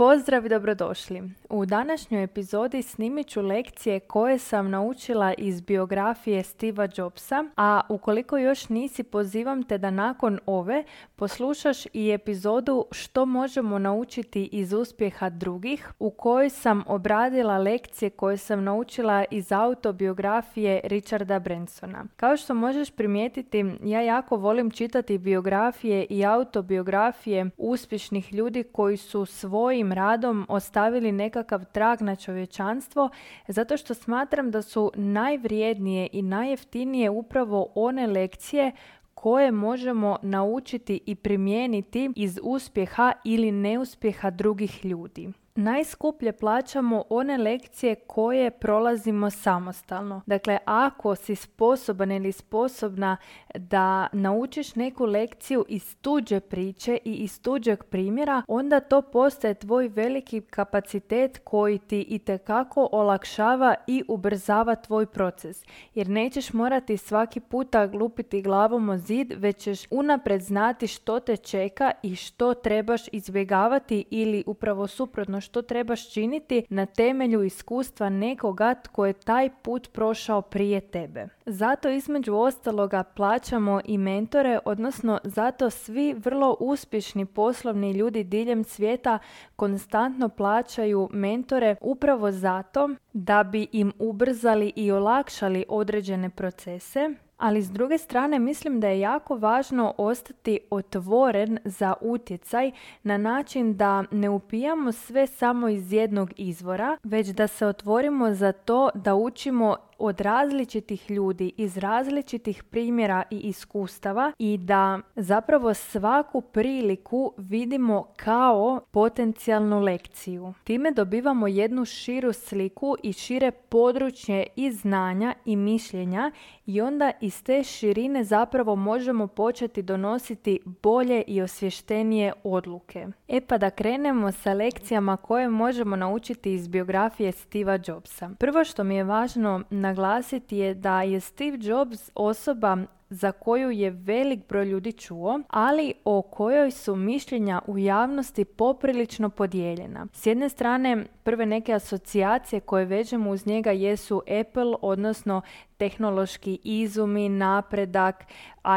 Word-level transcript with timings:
Pozdrav 0.00 0.46
i 0.46 0.48
dobrodošli. 0.48 1.22
U 1.50 1.66
današnjoj 1.66 2.24
epizodi 2.24 2.82
snimit 2.82 3.26
ću 3.28 3.42
lekcije 3.42 4.00
koje 4.00 4.38
sam 4.38 4.70
naučila 4.70 5.34
iz 5.38 5.60
biografije 5.60 6.42
Steva 6.42 6.88
Jobsa, 6.96 7.44
a 7.56 7.80
ukoliko 7.88 8.38
još 8.38 8.68
nisi 8.68 9.02
pozivam 9.02 9.62
te 9.62 9.78
da 9.78 9.90
nakon 9.90 10.38
ove 10.46 10.84
poslušaš 11.16 11.86
i 11.92 12.10
epizodu 12.10 12.86
što 12.90 13.26
možemo 13.26 13.78
naučiti 13.78 14.48
iz 14.52 14.72
uspjeha 14.72 15.30
drugih 15.30 15.92
u 15.98 16.10
kojoj 16.10 16.50
sam 16.50 16.84
obradila 16.86 17.58
lekcije 17.58 18.10
koje 18.10 18.36
sam 18.36 18.64
naučila 18.64 19.24
iz 19.30 19.52
autobiografije 19.52 20.80
Richarda 20.84 21.38
Bransona. 21.38 22.04
Kao 22.16 22.36
što 22.36 22.54
možeš 22.54 22.90
primijetiti, 22.90 23.64
ja 23.84 24.00
jako 24.00 24.36
volim 24.36 24.70
čitati 24.70 25.18
biografije 25.18 26.06
i 26.10 26.24
autobiografije 26.24 27.50
uspješnih 27.56 28.34
ljudi 28.34 28.62
koji 28.62 28.96
su 28.96 29.26
svojim 29.26 29.89
radom 29.92 30.46
ostavili 30.48 31.12
nekakav 31.12 31.64
trag 31.64 32.02
na 32.02 32.16
čovječanstvo 32.16 33.10
zato 33.48 33.76
što 33.76 33.94
smatram 33.94 34.50
da 34.50 34.62
su 34.62 34.92
najvrijednije 34.94 36.08
i 36.12 36.22
najjeftinije 36.22 37.10
upravo 37.10 37.72
one 37.74 38.06
lekcije 38.06 38.72
koje 39.14 39.52
možemo 39.52 40.18
naučiti 40.22 41.00
i 41.06 41.14
primijeniti 41.14 42.12
iz 42.16 42.38
uspjeha 42.42 43.12
ili 43.24 43.52
neuspjeha 43.52 44.30
drugih 44.30 44.84
ljudi 44.84 45.32
najskuplje 45.54 46.32
plaćamo 46.32 47.04
one 47.08 47.38
lekcije 47.38 47.94
koje 47.94 48.50
prolazimo 48.50 49.30
samostalno. 49.30 50.22
Dakle, 50.26 50.58
ako 50.64 51.14
si 51.14 51.34
sposoban 51.34 52.12
ili 52.12 52.32
sposobna 52.32 53.16
da 53.54 54.08
naučiš 54.12 54.74
neku 54.74 55.04
lekciju 55.04 55.64
iz 55.68 55.96
tuđe 55.96 56.40
priče 56.40 56.98
i 57.04 57.14
iz 57.14 57.42
tuđeg 57.42 57.84
primjera, 57.84 58.42
onda 58.48 58.80
to 58.80 59.02
postaje 59.02 59.54
tvoj 59.54 59.88
veliki 59.88 60.40
kapacitet 60.40 61.40
koji 61.44 61.78
ti 61.78 62.00
i 62.08 62.18
tekako 62.18 62.88
olakšava 62.92 63.74
i 63.86 64.04
ubrzava 64.08 64.74
tvoj 64.74 65.06
proces. 65.06 65.64
Jer 65.94 66.08
nećeš 66.08 66.52
morati 66.52 66.96
svaki 66.96 67.40
puta 67.40 67.86
glupiti 67.86 68.42
glavom 68.42 68.88
o 68.88 68.98
zid, 68.98 69.32
već 69.36 69.56
ćeš 69.56 69.80
unapred 69.90 70.42
znati 70.42 70.86
što 70.86 71.20
te 71.20 71.36
čeka 71.36 71.90
i 72.02 72.16
što 72.16 72.54
trebaš 72.54 73.02
izbjegavati 73.12 74.04
ili 74.10 74.44
upravo 74.46 74.86
suprotno 74.86 75.39
što 75.40 75.62
trebaš 75.62 76.12
činiti 76.12 76.64
na 76.68 76.86
temelju 76.86 77.42
iskustva 77.42 78.08
nekoga 78.08 78.74
tko 78.74 79.06
je 79.06 79.12
taj 79.12 79.50
put 79.62 79.92
prošao 79.92 80.42
prije 80.42 80.80
tebe. 80.80 81.28
Zato 81.46 81.88
između 81.88 82.34
ostaloga 82.34 83.02
plaćamo 83.02 83.80
i 83.84 83.98
mentore, 83.98 84.58
odnosno 84.64 85.18
zato 85.24 85.70
svi 85.70 86.14
vrlo 86.14 86.56
uspješni 86.60 87.26
poslovni 87.26 87.92
ljudi 87.92 88.24
diljem 88.24 88.64
svijeta 88.64 89.18
konstantno 89.56 90.28
plaćaju 90.28 91.08
mentore 91.12 91.76
upravo 91.80 92.32
zato 92.32 92.90
da 93.12 93.42
bi 93.42 93.66
im 93.72 93.92
ubrzali 93.98 94.72
i 94.76 94.92
olakšali 94.92 95.64
određene 95.68 96.30
procese 96.30 97.14
ali 97.40 97.62
s 97.62 97.70
druge 97.70 97.98
strane 97.98 98.38
mislim 98.38 98.80
da 98.80 98.88
je 98.88 99.00
jako 99.00 99.36
važno 99.36 99.94
ostati 99.98 100.58
otvoren 100.70 101.58
za 101.64 101.94
utjecaj 102.00 102.70
na 103.02 103.18
način 103.18 103.76
da 103.76 104.04
ne 104.10 104.28
upijamo 104.28 104.92
sve 104.92 105.26
samo 105.26 105.68
iz 105.68 105.92
jednog 105.92 106.30
izvora, 106.36 106.96
već 107.02 107.28
da 107.28 107.46
se 107.46 107.66
otvorimo 107.66 108.34
za 108.34 108.52
to 108.52 108.90
da 108.94 109.14
učimo 109.14 109.76
od 110.00 110.20
različitih 110.20 111.10
ljudi 111.10 111.52
iz 111.56 111.76
različitih 111.76 112.64
primjera 112.64 113.22
i 113.30 113.38
iskustava 113.38 114.32
i 114.38 114.58
da 114.58 115.00
zapravo 115.16 115.74
svaku 115.74 116.40
priliku 116.40 117.32
vidimo 117.36 118.06
kao 118.16 118.80
potencijalnu 118.90 119.80
lekciju. 119.80 120.54
Time 120.64 120.90
dobivamo 120.90 121.46
jednu 121.46 121.84
širu 121.84 122.32
sliku 122.32 122.96
i 123.02 123.12
šire 123.12 123.50
područje 123.50 124.46
i 124.56 124.70
znanja 124.70 125.34
i 125.44 125.56
mišljenja 125.56 126.30
i 126.66 126.80
onda 126.80 127.12
iz 127.20 127.42
te 127.42 127.64
širine 127.64 128.24
zapravo 128.24 128.76
možemo 128.76 129.26
početi 129.26 129.82
donositi 129.82 130.60
bolje 130.82 131.22
i 131.26 131.42
osvještenije 131.42 132.32
odluke. 132.44 133.06
E 133.28 133.40
pa 133.40 133.58
da 133.58 133.70
krenemo 133.70 134.32
sa 134.32 134.52
lekcijama 134.52 135.16
koje 135.16 135.48
možemo 135.48 135.96
naučiti 135.96 136.52
iz 136.52 136.68
biografije 136.68 137.32
Steva 137.32 137.78
Jobsa. 137.86 138.30
Prvo 138.38 138.64
što 138.64 138.84
mi 138.84 138.96
je 138.96 139.04
važno 139.04 139.62
na 139.70 139.89
naglasiti 139.90 140.56
je 140.56 140.74
da 140.74 141.02
je 141.02 141.20
Steve 141.20 141.58
Jobs 141.60 142.10
osoba 142.14 142.76
za 143.10 143.32
koju 143.32 143.70
je 143.70 143.90
velik 143.90 144.48
broj 144.48 144.64
ljudi 144.64 144.92
čuo, 144.92 145.40
ali 145.48 145.94
o 146.04 146.22
kojoj 146.22 146.70
su 146.70 146.96
mišljenja 146.96 147.60
u 147.66 147.78
javnosti 147.78 148.44
poprilično 148.44 149.30
podijeljena. 149.30 150.06
S 150.12 150.26
jedne 150.26 150.48
strane, 150.48 151.04
prve 151.22 151.46
neke 151.46 151.72
asocijacije 151.72 152.60
koje 152.60 152.84
vežemo 152.84 153.30
uz 153.30 153.46
njega 153.46 153.70
jesu 153.70 154.22
Apple, 154.40 154.74
odnosno 154.82 155.42
tehnološki 155.76 156.58
izumi, 156.64 157.28
napredak, 157.28 158.24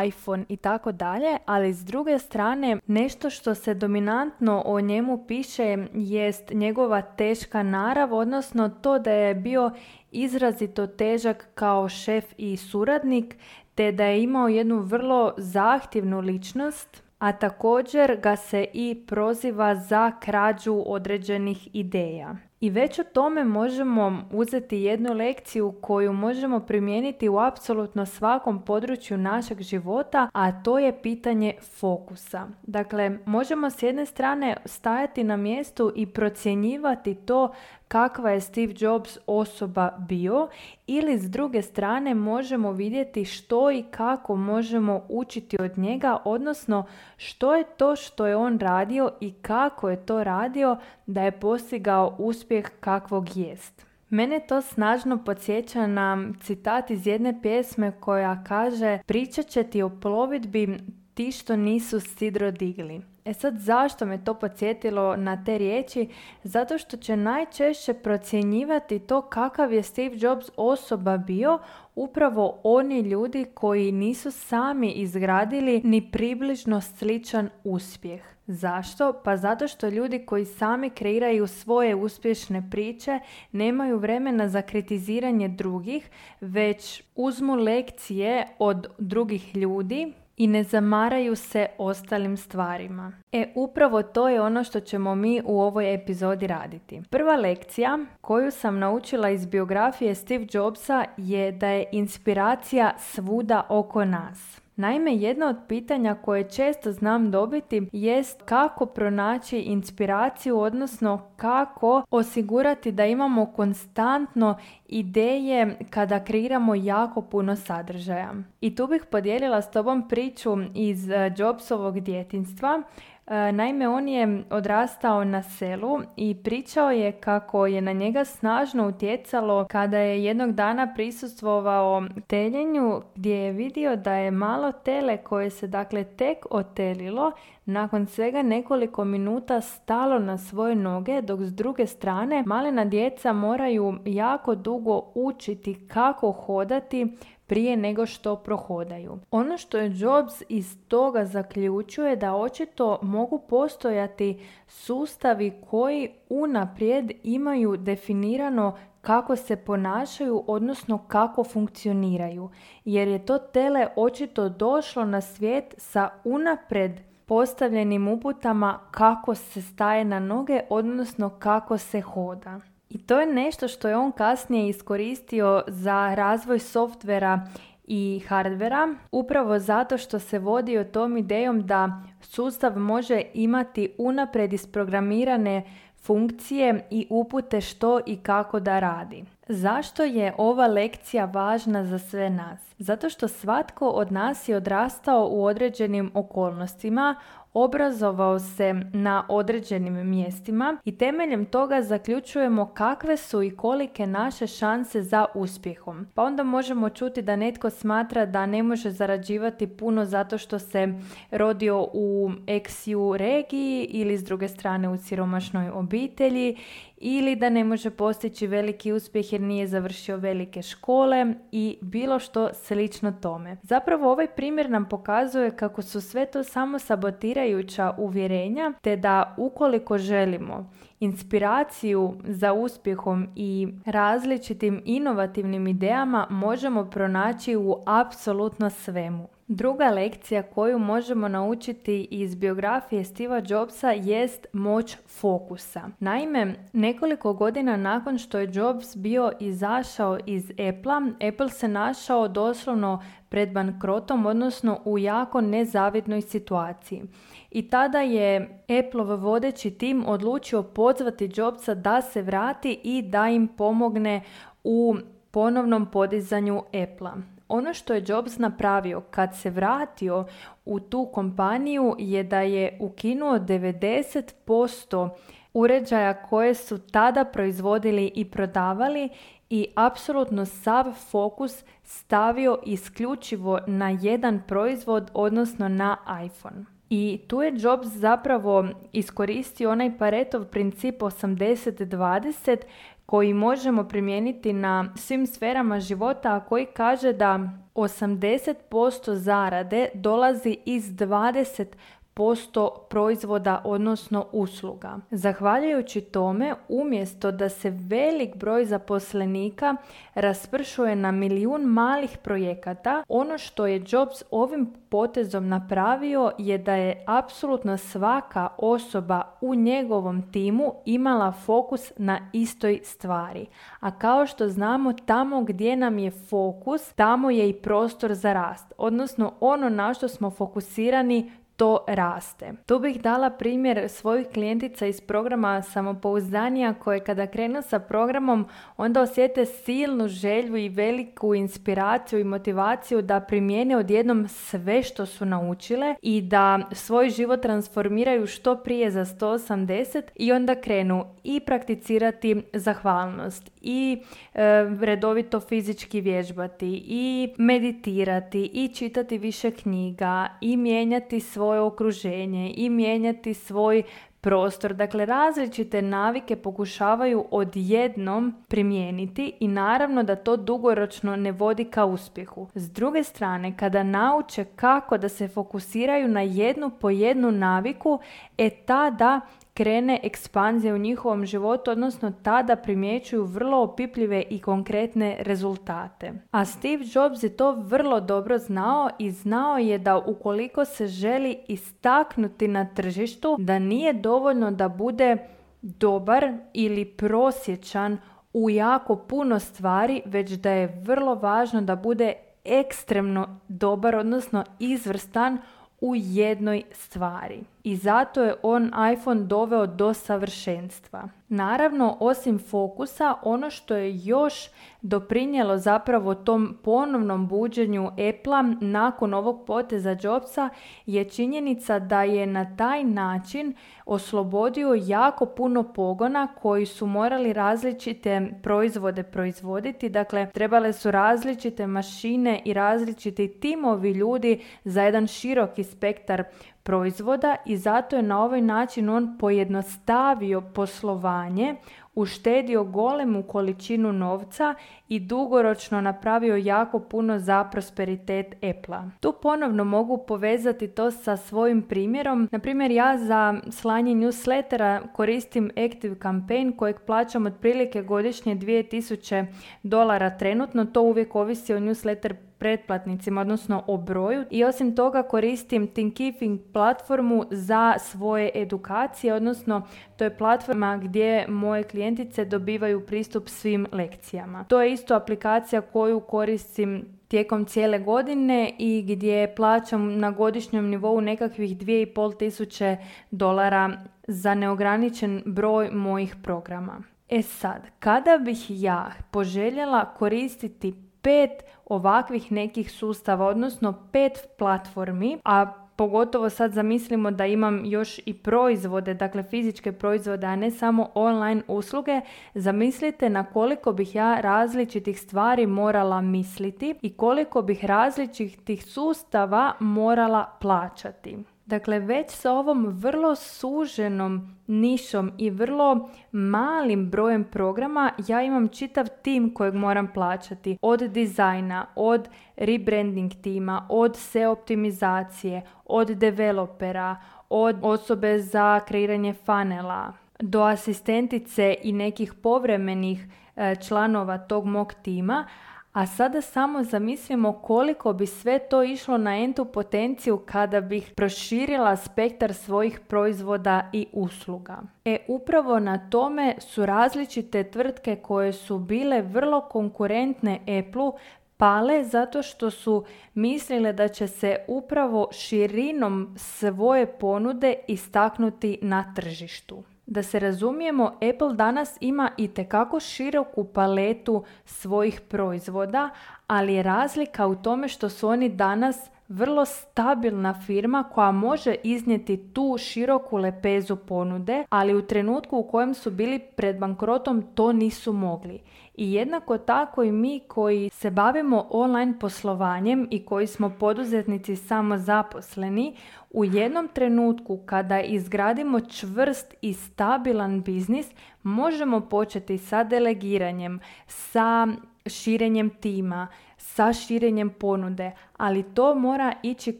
iPhone 0.08 0.46
i 0.50 0.58
tako 0.58 0.92
dalje, 0.92 1.38
ali 1.46 1.74
s 1.74 1.86
druge 1.86 2.20
strane 2.20 2.78
nešto 2.88 3.30
što 3.30 3.56
se 3.56 3.74
dominantno 3.74 4.64
o 4.66 4.82
njemu 4.82 5.26
piše 5.28 5.78
jest 5.94 6.50
njegova 6.50 7.02
teška 7.02 7.64
narav, 7.64 8.14
odnosno 8.14 8.70
to 8.70 9.00
da 9.00 9.12
je 9.12 9.36
bio 9.36 9.72
izrazito 10.14 10.88
težak 10.88 11.48
kao 11.56 11.90
šef 11.90 12.34
i 12.38 12.58
suradnik, 12.58 13.36
te 13.76 13.92
da 13.92 14.06
je 14.06 14.24
imao 14.24 14.48
jednu 14.48 14.80
vrlo 14.80 15.34
zahtjevnu 15.38 16.20
ličnost, 16.20 17.04
a 17.20 17.32
također 17.32 18.20
ga 18.22 18.36
se 18.36 18.66
i 18.74 19.04
proziva 19.08 19.76
za 19.76 20.12
krađu 20.20 20.84
određenih 20.86 21.70
ideja. 21.74 22.36
I 22.64 22.70
već 22.70 23.00
o 23.00 23.04
tome 23.04 23.44
možemo 23.44 24.30
uzeti 24.32 24.78
jednu 24.78 25.14
lekciju 25.14 25.74
koju 25.82 26.14
možemo 26.14 26.60
primijeniti 26.60 27.30
u 27.30 27.40
apsolutno 27.40 28.06
svakom 28.06 28.66
području 28.66 29.18
našeg 29.18 29.62
života, 29.62 30.30
a 30.34 30.64
to 30.64 30.80
je 30.80 31.02
pitanje 31.02 31.54
fokusa. 31.80 32.48
Dakle, 32.62 33.18
možemo 33.26 33.70
s 33.70 33.84
jedne 33.84 34.06
strane 34.06 34.58
stajati 34.66 35.24
na 35.24 35.38
mjestu 35.38 35.92
i 35.96 36.06
procjenjivati 36.06 37.16
to 37.16 37.54
kakva 37.94 38.32
je 38.32 38.42
Steve 38.42 38.74
Jobs 38.80 39.18
osoba 39.28 39.90
bio 40.00 40.48
ili 40.88 41.18
s 41.18 41.30
druge 41.30 41.62
strane 41.62 42.14
možemo 42.16 42.72
vidjeti 42.72 43.26
što 43.26 43.72
i 43.72 43.84
kako 43.92 44.36
možemo 44.36 45.06
učiti 45.10 45.58
od 45.62 45.78
njega, 45.78 46.18
odnosno 46.26 46.86
što 47.18 47.56
je 47.56 47.64
to 47.78 47.96
što 47.96 48.28
je 48.28 48.36
on 48.36 48.60
radio 48.60 49.12
i 49.22 49.34
kako 49.34 49.90
je 49.90 50.06
to 50.06 50.24
radio 50.24 50.78
da 51.06 51.24
je 51.24 51.32
postigao 51.32 52.16
uspjeh 52.20 52.70
kakvog 52.80 53.38
jest. 53.38 53.86
Mene 54.10 54.40
to 54.48 54.62
snažno 54.62 55.24
podsjeća 55.24 55.88
na 55.88 56.18
citat 56.42 56.92
iz 56.92 57.08
jedne 57.08 57.42
pjesme 57.42 57.92
koja 58.00 58.44
kaže 58.44 59.00
pričat 59.06 59.46
će 59.46 59.64
ti 59.64 59.82
o 59.82 59.90
plovidbi 59.90 60.78
ti 61.14 61.32
što 61.32 61.56
nisu 61.56 62.00
sidro 62.00 62.52
digli. 62.52 63.13
E 63.26 63.34
sad 63.34 63.58
zašto 63.58 64.06
me 64.06 64.24
to 64.24 64.34
podsjetilo 64.34 65.16
na 65.16 65.44
te 65.44 65.58
riječi? 65.58 66.10
Zato 66.44 66.78
što 66.78 66.98
će 66.98 67.16
najčešće 67.18 67.94
procjenjivati 67.94 69.00
to 69.00 69.22
kakav 69.22 69.74
je 69.74 69.84
Steve 69.84 70.16
Jobs 70.20 70.50
osoba 70.58 71.18
bio 71.18 71.60
upravo 71.96 72.60
oni 72.64 73.00
ljudi 73.00 73.46
koji 73.54 73.92
nisu 73.92 74.32
sami 74.32 74.92
izgradili 74.92 75.82
ni 75.84 76.12
približno 76.12 76.82
sličan 76.82 77.50
uspjeh. 77.64 78.22
Zašto? 78.48 79.14
Pa 79.24 79.38
zato 79.38 79.68
što 79.68 79.88
ljudi 79.88 80.26
koji 80.26 80.46
sami 80.46 80.90
kreiraju 80.90 81.48
svoje 81.48 81.96
uspješne 81.96 82.70
priče 82.72 83.20
nemaju 83.52 83.98
vremena 83.98 84.50
za 84.50 84.62
kritiziranje 84.62 85.48
drugih, 85.48 86.10
već 86.42 87.04
uzmu 87.16 87.56
lekcije 87.56 88.48
od 88.60 88.88
drugih 88.98 89.56
ljudi 89.56 90.14
i 90.38 90.48
ne 90.48 90.64
zamaraju 90.64 91.36
se 91.36 91.68
ostalim 91.78 92.38
stvarima. 92.38 93.12
E, 93.32 93.52
upravo 93.56 94.04
to 94.04 94.30
je 94.30 94.42
ono 94.42 94.64
što 94.64 94.80
ćemo 94.80 95.16
mi 95.16 95.42
u 95.46 95.62
ovoj 95.62 95.94
epizodi 95.94 96.48
raditi. 96.48 97.02
Prva 97.10 97.36
lekcija 97.36 98.00
koju 98.22 98.52
sam 98.52 98.80
naučila 98.80 99.30
iz 99.30 99.46
biografije 99.46 100.16
Steve 100.16 100.48
Jobsa 100.52 101.06
je 101.18 101.52
da 101.52 101.68
je 101.68 101.86
inspiracija 101.92 102.94
svuda 102.98 103.66
oko 103.70 104.06
nas. 104.06 104.62
Naime, 104.76 105.16
jedno 105.16 105.46
od 105.46 105.58
pitanja 105.68 106.16
koje 106.16 106.50
često 106.50 106.92
znam 106.92 107.32
dobiti 107.32 107.90
jest 107.92 108.42
kako 108.46 108.86
pronaći 108.86 109.60
inspiraciju, 109.60 110.60
odnosno 110.60 111.22
kako 111.36 112.04
osigurati 112.12 112.92
da 112.92 113.06
imamo 113.06 113.46
konstantno 113.46 114.58
ideje 114.88 115.78
kada 115.90 116.24
kreiramo 116.24 116.76
jako 116.76 117.22
puno 117.22 117.56
sadržaja. 117.56 118.34
I 118.62 118.76
tu 118.76 118.88
bih 118.88 119.06
podijelila 119.12 119.62
s 119.62 119.72
tobom 119.72 120.08
priču 120.08 120.58
iz 120.76 121.10
Jobsovog 121.38 122.00
djetinstva 122.00 122.84
naime, 123.28 123.88
on 123.88 124.08
je 124.08 124.44
odrastao 124.50 125.24
na 125.24 125.44
selu 125.44 126.00
i 126.16 126.36
pričao 126.44 126.92
je 126.92 127.12
kako 127.12 127.66
je 127.66 127.82
na 127.82 127.94
njega 127.94 128.26
snažno 128.26 128.88
utjecalo 128.88 129.66
kada 129.70 129.98
je 129.98 130.24
jednog 130.24 130.52
dana 130.52 130.94
prisustvovao 130.96 132.04
teljenju 132.28 133.02
gdje 133.16 133.36
je 133.36 133.52
vidio 133.52 133.96
da 133.96 134.14
je 134.14 134.32
malo 134.32 134.72
tele 134.72 135.18
koje 135.18 135.50
se 135.50 135.68
dakle 135.68 136.04
tek 136.04 136.38
otelilo 136.50 137.32
nakon 137.66 138.08
svega 138.08 138.42
nekoliko 138.42 139.06
minuta 139.06 139.62
stalo 139.62 140.20
na 140.20 140.38
svoje 140.38 140.76
noge 140.76 141.22
dok 141.22 141.42
s 141.42 141.54
druge 141.54 141.88
strane 141.88 142.44
malena 142.46 142.86
djeca 142.86 143.34
moraju 143.34 143.94
jako 144.06 144.56
dugo 144.56 145.02
učiti 145.16 145.88
kako 145.88 146.32
hodati 146.32 147.18
prije 147.48 147.78
nego 147.78 148.06
što 148.06 148.36
prohodaju. 148.36 149.20
Ono 149.32 149.58
što 149.58 149.78
je 149.78 149.92
Jobs 149.96 150.42
iz 150.50 150.78
toga 150.88 151.26
zaključuje 151.26 152.16
da 152.16 152.36
očito 152.36 153.00
mogu 153.02 153.40
postojati 153.40 154.40
sustavi 154.68 155.62
koji 155.70 156.10
unaprijed 156.30 157.12
imaju 157.24 157.78
definirano 157.78 158.78
kako 159.02 159.36
se 159.36 159.56
ponašaju, 159.56 160.44
odnosno 160.48 160.98
kako 161.08 161.44
funkcioniraju. 161.44 162.50
Jer 162.86 163.08
je 163.08 163.26
to 163.26 163.38
tele 163.38 163.88
očito 163.96 164.50
došlo 164.50 165.06
na 165.06 165.22
svijet 165.22 165.76
sa 165.78 166.10
unaprijed 166.24 166.92
postavljenim 167.26 168.08
uputama 168.08 168.80
kako 168.92 169.36
se 169.36 169.62
staje 169.62 170.06
na 170.06 170.20
noge, 170.20 170.60
odnosno 170.70 171.30
kako 171.30 171.78
se 171.78 172.02
hoda. 172.02 172.60
I 172.94 172.98
to 172.98 173.20
je 173.20 173.26
nešto 173.26 173.68
što 173.68 173.88
je 173.88 173.98
on 173.98 174.12
kasnije 174.12 174.70
iskoristio 174.70 175.64
za 175.68 176.16
razvoj 176.16 176.60
softvera 176.60 177.48
i 177.88 178.22
hardvera, 178.28 178.96
upravo 179.12 179.60
zato 179.60 179.98
što 179.98 180.20
se 180.20 180.40
vodio 180.40 180.84
tom 180.84 181.18
idejom 181.18 181.66
da 181.66 182.04
sustav 182.22 182.78
može 182.78 183.22
imati 183.34 183.94
unaprijed 183.98 184.54
isprogramirane 184.54 185.64
funkcije 186.02 186.88
i 186.90 187.08
upute 187.10 187.62
što 187.62 188.00
i 188.06 188.18
kako 188.18 188.60
da 188.60 188.80
radi. 188.80 189.24
Zašto 189.48 190.04
je 190.04 190.34
ova 190.38 190.68
lekcija 190.68 191.26
važna 191.26 191.86
za 191.86 192.00
sve 192.00 192.30
nas? 192.30 192.74
Zato 192.78 193.10
što 193.10 193.28
svatko 193.28 193.88
od 193.88 194.12
nas 194.12 194.50
je 194.50 194.58
odrastao 194.58 195.28
u 195.32 195.46
određenim 195.46 196.12
okolnostima, 196.14 197.16
obrazovao 197.54 198.40
se 198.40 198.74
na 198.94 199.26
određenim 199.30 200.10
mjestima 200.10 200.78
i 200.86 200.98
temeljem 200.98 201.46
toga 201.46 201.82
zaključujemo 201.82 202.66
kakve 202.66 203.18
su 203.18 203.44
i 203.44 203.56
kolike 203.56 204.08
naše 204.08 204.48
šanse 204.48 205.02
za 205.02 205.26
uspjehom. 205.36 206.08
Pa 206.14 206.24
onda 206.24 206.44
možemo 206.44 206.90
čuti 206.90 207.22
da 207.22 207.36
netko 207.36 207.70
smatra 207.70 208.26
da 208.26 208.46
ne 208.46 208.64
može 208.64 208.92
zarađivati 208.92 209.68
puno 209.68 210.06
zato 210.06 210.38
što 210.38 210.60
se 210.60 210.94
rodio 211.32 211.88
u 211.94 212.30
XU 212.48 213.18
regiji 213.18 213.84
ili 213.84 214.18
s 214.18 214.24
druge 214.24 214.48
strane 214.48 214.90
u 214.90 214.98
siromašnoj 214.98 215.70
obitelji 215.70 216.58
ili 217.06 217.36
da 217.36 217.50
ne 217.50 217.64
može 217.64 217.90
postići 217.90 218.48
veliki 218.48 218.92
uspjeh 218.92 219.34
jer 219.34 219.42
nije 219.42 219.68
završio 219.68 220.18
velike 220.18 220.62
škole 220.62 221.34
i 221.52 221.78
bilo 221.82 222.20
što 222.20 222.54
slično 222.54 223.12
tome. 223.12 223.58
Zapravo 223.64 224.12
ovaj 224.12 224.28
primjer 224.28 224.70
nam 224.70 224.90
pokazuje 224.90 225.52
kako 225.52 225.82
su 225.82 226.02
sve 226.02 226.26
to 226.26 226.44
samo 226.44 226.80
sabotirajuća 226.80 227.94
uvjerenja 227.98 228.74
te 228.82 228.96
da 228.96 229.36
ukoliko 229.38 229.98
želimo 229.98 230.70
inspiraciju 231.00 232.14
za 232.28 232.54
uspjehom 232.54 233.28
i 233.36 233.68
različitim 233.86 234.82
inovativnim 234.86 235.68
idejama 235.68 236.28
možemo 236.30 236.90
pronaći 236.90 237.56
u 237.56 237.76
apsolutno 237.86 238.70
svemu. 238.70 239.33
Druga 239.48 239.90
lekcija 239.90 240.44
koju 240.44 240.80
možemo 240.80 241.28
naučiti 241.28 242.08
iz 242.12 242.36
biografije 242.36 243.04
Steva 243.04 243.42
Jobsa 243.48 243.92
jest 243.92 244.48
moć 244.54 244.98
fokusa. 245.08 245.82
Naime, 246.00 246.56
nekoliko 246.74 247.34
godina 247.34 247.78
nakon 247.78 248.18
što 248.18 248.40
je 248.40 248.50
Jobs 248.54 248.96
bio 248.96 249.32
izašao 249.40 250.20
iz 250.26 250.52
Apple, 250.52 251.28
Apple 251.28 251.50
se 251.50 251.68
našao 251.68 252.28
doslovno 252.28 253.04
pred 253.30 253.52
bankrotom, 253.52 254.26
odnosno 254.26 254.80
u 254.86 254.98
jako 254.98 255.42
nezavidnoj 255.42 256.22
situaciji. 256.22 257.04
I 257.52 257.70
tada 257.70 258.00
je 258.02 258.64
Apple 258.80 259.16
vodeći 259.16 259.72
tim 259.72 260.04
odlučio 260.08 260.64
pozvati 260.64 261.32
Jobsa 261.36 261.74
da 261.74 262.02
se 262.02 262.22
vrati 262.22 262.80
i 262.84 263.02
da 263.02 263.28
im 263.28 263.48
pomogne 263.48 264.22
u 264.64 264.96
ponovnom 265.32 265.92
podizanju 265.92 266.64
Apple 266.84 267.33
ono 267.48 267.74
što 267.74 267.94
je 267.94 268.04
Jobs 268.08 268.38
napravio 268.38 269.02
kad 269.02 269.38
se 269.38 269.50
vratio 269.50 270.26
u 270.66 270.80
tu 270.80 271.10
kompaniju 271.14 271.96
je 272.00 272.24
da 272.24 272.42
je 272.42 272.78
ukinuo 272.80 273.40
90% 273.40 275.10
uređaja 275.54 276.14
koje 276.14 276.54
su 276.54 276.78
tada 276.78 277.26
proizvodili 277.26 278.12
i 278.16 278.26
prodavali 278.26 279.10
i 279.50 279.68
apsolutno 279.76 280.46
sav 280.46 280.86
fokus 281.12 281.64
stavio 281.84 282.60
isključivo 282.66 283.60
na 283.68 283.90
jedan 284.02 284.42
proizvod, 284.48 285.12
odnosno 285.14 285.68
na 285.68 285.98
iPhone. 286.26 286.66
I 286.90 287.20
tu 287.28 287.42
je 287.42 287.54
Jobs 287.58 287.88
zapravo 287.88 288.68
iskoristio 288.92 289.72
onaj 289.72 289.98
Paretov 289.98 290.46
princip 290.46 291.02
80-20 291.02 292.58
koji 293.06 293.34
možemo 293.34 293.84
primijeniti 293.84 294.54
na 294.54 294.94
svim 294.96 295.28
sferama 295.28 295.80
života, 295.80 296.36
a 296.36 296.40
koji 296.40 296.66
kaže 296.66 297.14
da 297.14 297.40
80% 297.76 299.14
zarade 299.14 299.90
dolazi 299.94 300.58
iz 300.66 300.86
20 300.86 301.66
posto 302.14 302.86
proizvoda 302.90 303.62
odnosno 303.64 304.26
usluga. 304.32 305.00
Zahvaljujući 305.12 306.02
tome, 306.02 306.54
umjesto 306.68 307.32
da 307.32 307.50
se 307.50 307.70
velik 307.70 308.36
broj 308.36 308.66
zaposlenika 308.66 309.76
raspršuje 310.16 310.96
na 310.96 311.12
milijun 311.12 311.62
malih 311.62 312.18
projekata, 312.18 313.04
ono 313.08 313.38
što 313.38 313.68
je 313.68 313.84
Jobs 313.88 314.24
ovim 314.32 314.74
potezom 314.90 315.48
napravio 315.48 316.32
je 316.38 316.58
da 316.58 316.74
je 316.74 317.04
apsolutno 317.08 317.78
svaka 317.78 318.50
osoba 318.58 319.22
u 319.42 319.56
njegovom 319.56 320.32
timu 320.32 320.74
imala 320.86 321.32
fokus 321.32 321.92
na 321.98 322.30
istoj 322.34 322.80
stvari. 322.84 323.46
A 323.80 324.00
kao 324.00 324.26
što 324.26 324.48
znamo, 324.48 324.94
tamo 324.94 325.44
gdje 325.44 325.76
nam 325.76 326.00
je 326.00 326.12
fokus, 326.12 326.94
tamo 326.94 327.30
je 327.30 327.50
i 327.50 327.54
prostor 327.54 328.14
za 328.14 328.34
rast. 328.34 328.74
Odnosno 328.78 329.34
ono 329.40 329.70
na 329.70 329.94
što 329.94 330.08
smo 330.08 330.30
fokusirani, 330.30 331.32
to 331.58 331.86
raste. 331.88 332.54
Tu 332.66 332.80
bih 332.80 333.02
dala 333.02 333.30
primjer 333.30 333.90
svojih 333.90 334.28
klijentica 334.34 334.86
iz 334.86 335.02
programa 335.02 335.62
samopouzdanija 335.62 336.74
koje 336.74 337.00
kada 337.00 337.28
krenu 337.28 337.62
sa 337.62 337.80
programom 337.80 338.48
onda 338.78 339.02
osjete 339.02 339.46
silnu 339.46 340.08
želju 340.08 340.58
i 340.58 340.70
veliku 340.70 341.36
inspiraciju 341.36 342.20
i 342.20 342.24
motivaciju 342.24 343.02
da 343.02 343.20
primijene 343.20 343.78
odjednom 343.78 344.28
sve 344.28 344.84
što 344.84 345.06
su 345.06 345.26
naučile 345.26 345.96
i 346.02 346.22
da 346.22 346.60
svoj 346.72 347.10
život 347.10 347.42
transformiraju 347.42 348.28
što 348.28 348.56
prije 348.56 348.92
za 348.92 349.06
180 349.06 350.02
i 350.16 350.32
onda 350.32 350.62
krenu 350.62 351.06
i 351.24 351.40
prakticirati 351.40 352.42
zahvalnost 352.54 353.52
i 353.62 354.04
e, 354.34 354.42
redovito 354.82 355.40
fizički 355.40 356.02
vježbati 356.02 356.84
i 356.88 357.34
meditirati 357.38 358.52
i 358.54 358.68
čitati 358.68 359.18
više 359.18 359.52
knjiga 359.52 360.28
i 360.42 360.58
mijenjati 360.58 361.20
svoje 361.44 361.60
okruženje 361.60 362.54
i 362.58 362.70
mijenjati 362.70 363.34
svoj 363.34 363.84
prostor. 364.22 364.74
Dakle, 364.74 365.06
različite 365.06 365.82
navike 365.82 366.36
pokušavaju 366.36 367.26
odjednom 367.32 368.34
primijeniti 368.48 369.34
i 369.40 369.48
naravno 369.48 370.04
da 370.04 370.16
to 370.16 370.38
dugoročno 370.38 371.16
ne 371.16 371.32
vodi 371.32 371.66
ka 371.66 371.86
uspjehu. 371.86 372.48
S 372.56 372.72
druge 372.72 373.04
strane, 373.04 373.58
kada 373.58 373.84
nauče 373.84 374.46
kako 374.46 374.98
da 374.98 375.10
se 375.10 375.28
fokusiraju 375.28 376.08
na 376.08 376.22
jednu 376.22 376.70
po 376.70 376.90
jednu 376.90 377.32
naviku, 377.32 378.00
e 378.38 378.50
tada 378.50 379.22
krene 379.54 380.00
ekspanzija 380.04 380.76
u 380.76 380.78
njihovom 380.78 381.26
životu, 381.26 381.72
odnosno 381.72 382.12
tada 382.24 382.56
primjećuju 382.56 383.24
vrlo 383.24 383.62
opipljive 383.62 384.24
i 384.30 384.40
konkretne 384.40 385.18
rezultate. 385.20 386.14
A 386.32 386.46
Steve 386.46 386.86
Jobs 386.94 387.24
je 387.24 387.38
to 387.38 387.52
vrlo 387.52 388.00
dobro 388.00 388.38
znao 388.38 388.90
i 389.00 389.12
znao 389.12 389.58
je 389.58 389.78
da 389.78 389.98
ukoliko 389.98 390.66
se 390.66 390.88
želi 390.88 391.38
istaknuti 391.48 392.48
na 392.48 392.66
tržištu, 392.66 393.36
da 393.40 393.60
nije 393.60 393.94
dovoljno 393.94 394.52
da 394.52 394.70
bude 394.70 395.18
dobar 395.62 396.34
ili 396.54 396.86
prosječan 396.86 397.98
u 398.34 398.50
jako 398.50 398.96
puno 398.96 399.40
stvari, 399.40 400.02
već 400.06 400.32
da 400.32 400.52
je 400.52 400.82
vrlo 400.86 401.16
važno 401.16 401.62
da 401.62 401.76
bude 401.76 402.14
ekstremno 402.46 403.40
dobar, 403.48 403.96
odnosno 403.96 404.44
izvrstan 404.60 405.38
u 405.82 405.94
jednoj 405.96 406.64
stvari. 406.72 407.44
I 407.64 407.76
zato 407.76 408.24
je 408.24 408.36
on 408.44 408.72
iPhone 408.94 409.24
doveo 409.24 409.68
do 409.68 409.94
savršenstva. 409.94 411.10
Naravno, 411.30 411.98
osim 412.00 412.40
fokusa, 412.40 413.16
ono 413.24 413.50
što 413.50 413.76
je 413.76 414.00
još 414.04 414.34
doprinjelo 414.82 415.58
zapravo 415.58 416.16
tom 416.16 416.58
ponovnom 416.64 417.28
buđenju 417.28 417.88
Apple 417.88 418.44
nakon 418.62 419.14
ovog 419.14 419.46
poteza 419.46 419.98
Jobsa 420.02 420.50
je 420.86 421.10
činjenica 421.10 421.80
da 421.80 422.04
je 422.04 422.28
na 422.28 422.56
taj 422.58 422.84
način 422.84 423.56
oslobodio 423.86 424.76
jako 424.82 425.26
puno 425.26 425.74
pogona 425.74 426.28
koji 426.42 426.66
su 426.66 426.86
morali 426.86 427.34
različite 427.34 428.30
proizvode 428.44 429.04
proizvoditi. 429.04 429.90
Dakle, 429.90 430.32
trebale 430.32 430.74
su 430.74 430.92
različite 430.92 431.68
mašine 431.68 432.42
i 432.46 432.54
različiti 432.54 433.28
timovi 433.28 433.92
ljudi 433.92 434.44
za 434.64 434.82
jedan 434.82 435.08
široki 435.08 435.64
spektar 435.64 436.24
proizvoda 436.64 437.36
i 437.46 437.58
zato 437.58 437.96
je 437.96 438.02
na 438.02 438.24
ovaj 438.24 438.42
način 438.42 438.90
on 438.90 439.18
pojednostavio 439.18 440.42
poslovanje, 440.42 441.56
uštedio 441.96 442.64
golemu 442.64 443.24
količinu 443.24 443.94
novca 443.94 444.56
i 444.90 445.00
dugoročno 445.00 445.82
napravio 445.82 446.36
jako 446.36 446.80
puno 446.80 447.20
za 447.20 447.44
prosperitet 447.44 448.36
Apple. 448.36 448.78
Tu 449.00 449.14
ponovno 449.22 449.64
mogu 449.64 449.98
povezati 450.08 450.68
to 450.68 450.92
sa 450.92 451.18
svojim 451.18 451.62
primjerom. 451.62 452.30
Na 452.32 452.40
primjer, 452.40 452.72
ja 452.72 452.98
za 452.98 453.36
slanje 453.52 453.96
newslettera 453.96 454.82
koristim 454.94 455.52
Active 455.66 455.96
Campaign 456.02 456.58
kojeg 456.58 456.80
plaćam 456.86 457.26
otprilike 457.26 457.84
godišnje 457.84 458.36
2000 458.36 459.26
dolara 459.64 460.18
trenutno. 460.18 460.66
To 460.66 460.82
uvijek 460.82 461.16
ovisi 461.16 461.54
o 461.54 461.60
newsletter 461.60 462.14
pretplatnicima, 462.38 463.22
odnosno 463.22 463.64
o 463.68 463.78
broju. 463.78 464.26
I 464.30 464.44
osim 464.44 464.76
toga 464.76 465.04
koristim 465.04 465.68
Thinkific 465.68 466.42
platformu 466.54 467.26
za 467.32 467.76
svoje 467.80 468.32
edukacije, 468.36 469.14
odnosno 469.14 469.68
to 469.98 470.04
je 470.04 470.18
platforma 470.18 470.78
gdje 470.78 471.26
moje 471.28 471.64
klijentice 471.64 472.26
dobivaju 472.26 472.86
pristup 472.86 473.30
svim 473.30 473.68
lekcijama. 473.72 474.44
To 474.44 474.62
je 474.62 474.74
isto 474.74 474.96
aplikacija 474.96 475.62
koju 475.62 476.00
koristim 476.00 476.86
tijekom 477.08 477.46
cijele 477.46 477.80
godine 477.80 478.52
i 478.58 478.84
gdje 478.88 479.36
plaćam 479.36 480.00
na 480.00 480.12
godišnjem 480.12 480.70
nivou 480.70 481.02
nekakvih 481.02 481.58
2500 481.58 482.18
tisuće 482.18 482.78
dolara 483.12 483.72
za 484.08 484.34
neograničen 484.36 485.24
broj 485.26 485.72
mojih 485.72 486.16
programa. 486.24 486.84
E 487.10 487.22
sad, 487.22 487.62
kada 487.80 488.18
bih 488.18 488.46
ja 488.50 488.92
poželjela 489.12 489.94
koristiti 489.94 490.74
pet 491.04 491.44
ovakvih 491.66 492.32
nekih 492.32 492.72
sustava, 492.72 493.28
odnosno 493.28 493.74
pet 493.92 494.30
platformi, 494.38 495.18
a 495.26 495.54
pogotovo 495.76 496.30
sad 496.30 496.52
zamislimo 496.52 497.12
da 497.12 497.26
imam 497.26 497.66
još 497.66 498.00
i 498.06 498.14
proizvode, 498.14 498.94
dakle 498.94 499.24
fizičke 499.24 499.72
proizvode, 499.72 500.28
a 500.28 500.36
ne 500.36 500.52
samo 500.52 500.90
online 500.96 501.42
usluge, 501.48 502.02
zamislite 502.34 503.10
na 503.10 503.24
koliko 503.24 503.74
bih 503.74 503.96
ja 503.96 504.20
različitih 504.22 505.00
stvari 505.00 505.48
morala 505.48 506.02
misliti 506.02 506.76
i 506.82 506.94
koliko 506.98 507.42
bih 507.42 507.66
različitih 507.66 508.66
sustava 508.66 509.54
morala 509.60 510.38
plaćati. 510.42 511.33
Dakle, 511.46 511.80
već 511.80 512.12
sa 512.12 512.32
ovom 512.32 512.66
vrlo 512.68 513.16
suženom 513.16 514.36
nišom 514.48 515.12
i 515.18 515.30
vrlo 515.30 515.90
malim 516.12 516.90
brojem 516.90 517.24
programa 517.24 517.92
ja 518.08 518.22
imam 518.22 518.48
čitav 518.48 518.88
tim 519.02 519.34
kojeg 519.34 519.54
moram 519.54 519.94
plaćati. 519.94 520.58
Od 520.62 520.80
dizajna, 520.80 521.66
od 521.76 522.10
rebranding 522.36 523.12
tima, 523.24 523.68
od 523.70 523.98
SEO 523.98 524.32
optimizacije, 524.32 525.42
od 525.66 525.88
developera, 525.88 526.96
od 527.30 527.56
osobe 527.62 528.20
za 528.20 528.60
kreiranje 528.60 529.14
fanela, 529.14 529.94
do 530.20 530.42
asistentice 530.44 531.56
i 531.64 531.72
nekih 531.72 532.14
povremenih 532.14 533.08
e, 533.36 533.56
članova 533.68 534.18
tog 534.18 534.46
mog 534.46 534.74
tima, 534.74 535.28
a 535.74 535.86
sada 535.86 536.22
samo 536.22 536.64
zamislimo 536.64 537.34
koliko 537.34 537.94
bi 537.94 538.06
sve 538.08 538.40
to 538.40 538.64
išlo 538.64 538.98
na 538.98 539.18
entu 539.18 539.46
potenciju 539.46 540.18
kada 540.26 540.62
bih 540.62 540.94
proširila 540.96 541.76
spektar 541.76 542.34
svojih 542.34 542.80
proizvoda 542.80 543.70
i 543.74 543.88
usluga. 543.94 544.62
E 544.86 544.98
upravo 545.08 545.60
na 545.60 545.90
tome 545.90 546.36
su 546.40 546.66
različite 546.66 547.52
tvrtke 547.52 547.96
koje 547.96 548.34
su 548.34 548.58
bile 548.58 549.02
vrlo 549.02 549.42
konkurentne 549.42 550.40
Apple 550.42 550.92
pale 551.38 551.84
zato 551.84 552.22
što 552.22 552.52
su 552.52 552.86
mislile 553.14 553.74
da 553.74 553.88
će 553.88 554.08
se 554.08 554.38
upravo 554.48 555.10
širinom 555.12 556.16
svoje 556.18 556.86
ponude 556.86 557.56
istaknuti 557.68 558.60
na 558.62 558.94
tržištu. 558.96 559.64
Da 559.94 560.04
se 560.04 560.20
razumijemo, 560.20 560.86
Apple 560.86 561.34
danas 561.34 561.78
ima 561.82 562.12
i 562.18 562.28
tekako 562.28 562.80
široku 562.80 563.44
paletu 563.44 564.24
svojih 564.46 565.02
proizvoda, 565.02 565.90
ali 566.28 566.54
je 566.54 566.64
razlika 566.64 567.28
u 567.28 567.36
tome 567.36 567.68
što 567.68 567.90
su 567.90 568.08
oni 568.08 568.30
danas 568.30 568.90
vrlo 569.08 569.46
stabilna 569.46 570.42
firma 570.46 570.84
koja 570.84 571.12
može 571.12 571.56
iznijeti 571.64 572.34
tu 572.34 572.58
široku 572.58 573.18
lepezu 573.18 573.76
ponude, 573.76 574.44
ali 574.50 574.76
u 574.76 574.82
trenutku 574.82 575.38
u 575.38 575.48
kojem 575.48 575.74
su 575.74 575.92
bili 575.92 576.20
pred 576.20 576.60
bankrotom 576.60 577.24
to 577.36 577.54
nisu 577.54 577.94
mogli. 577.94 578.40
I 578.76 578.94
jednako 578.94 579.38
tako 579.38 579.84
i 579.84 579.92
mi 579.92 580.22
koji 580.28 580.70
se 580.70 580.92
bavimo 580.92 581.48
online 581.50 582.00
poslovanjem 582.00 582.88
i 582.92 583.06
koji 583.06 583.28
smo 583.28 583.50
poduzetnici 583.60 584.36
samo 584.36 584.78
zaposleni, 584.78 585.76
u 586.12 586.26
jednom 586.26 586.68
trenutku 586.68 587.40
kada 587.46 587.82
izgradimo 587.82 588.60
čvrst 588.60 589.34
i 589.42 589.54
stabilan 589.54 590.42
biznis, 590.42 590.92
možemo 591.24 591.82
početi 591.82 592.38
sa 592.38 592.64
delegiranjem, 592.64 593.60
sa 593.88 594.48
širenjem 594.86 595.50
tima, 595.50 596.08
sa 596.38 596.74
širenjem 596.74 597.30
ponude, 597.30 597.92
ali 598.18 598.44
to 598.44 598.76
mora 598.76 599.14
ići 599.24 599.60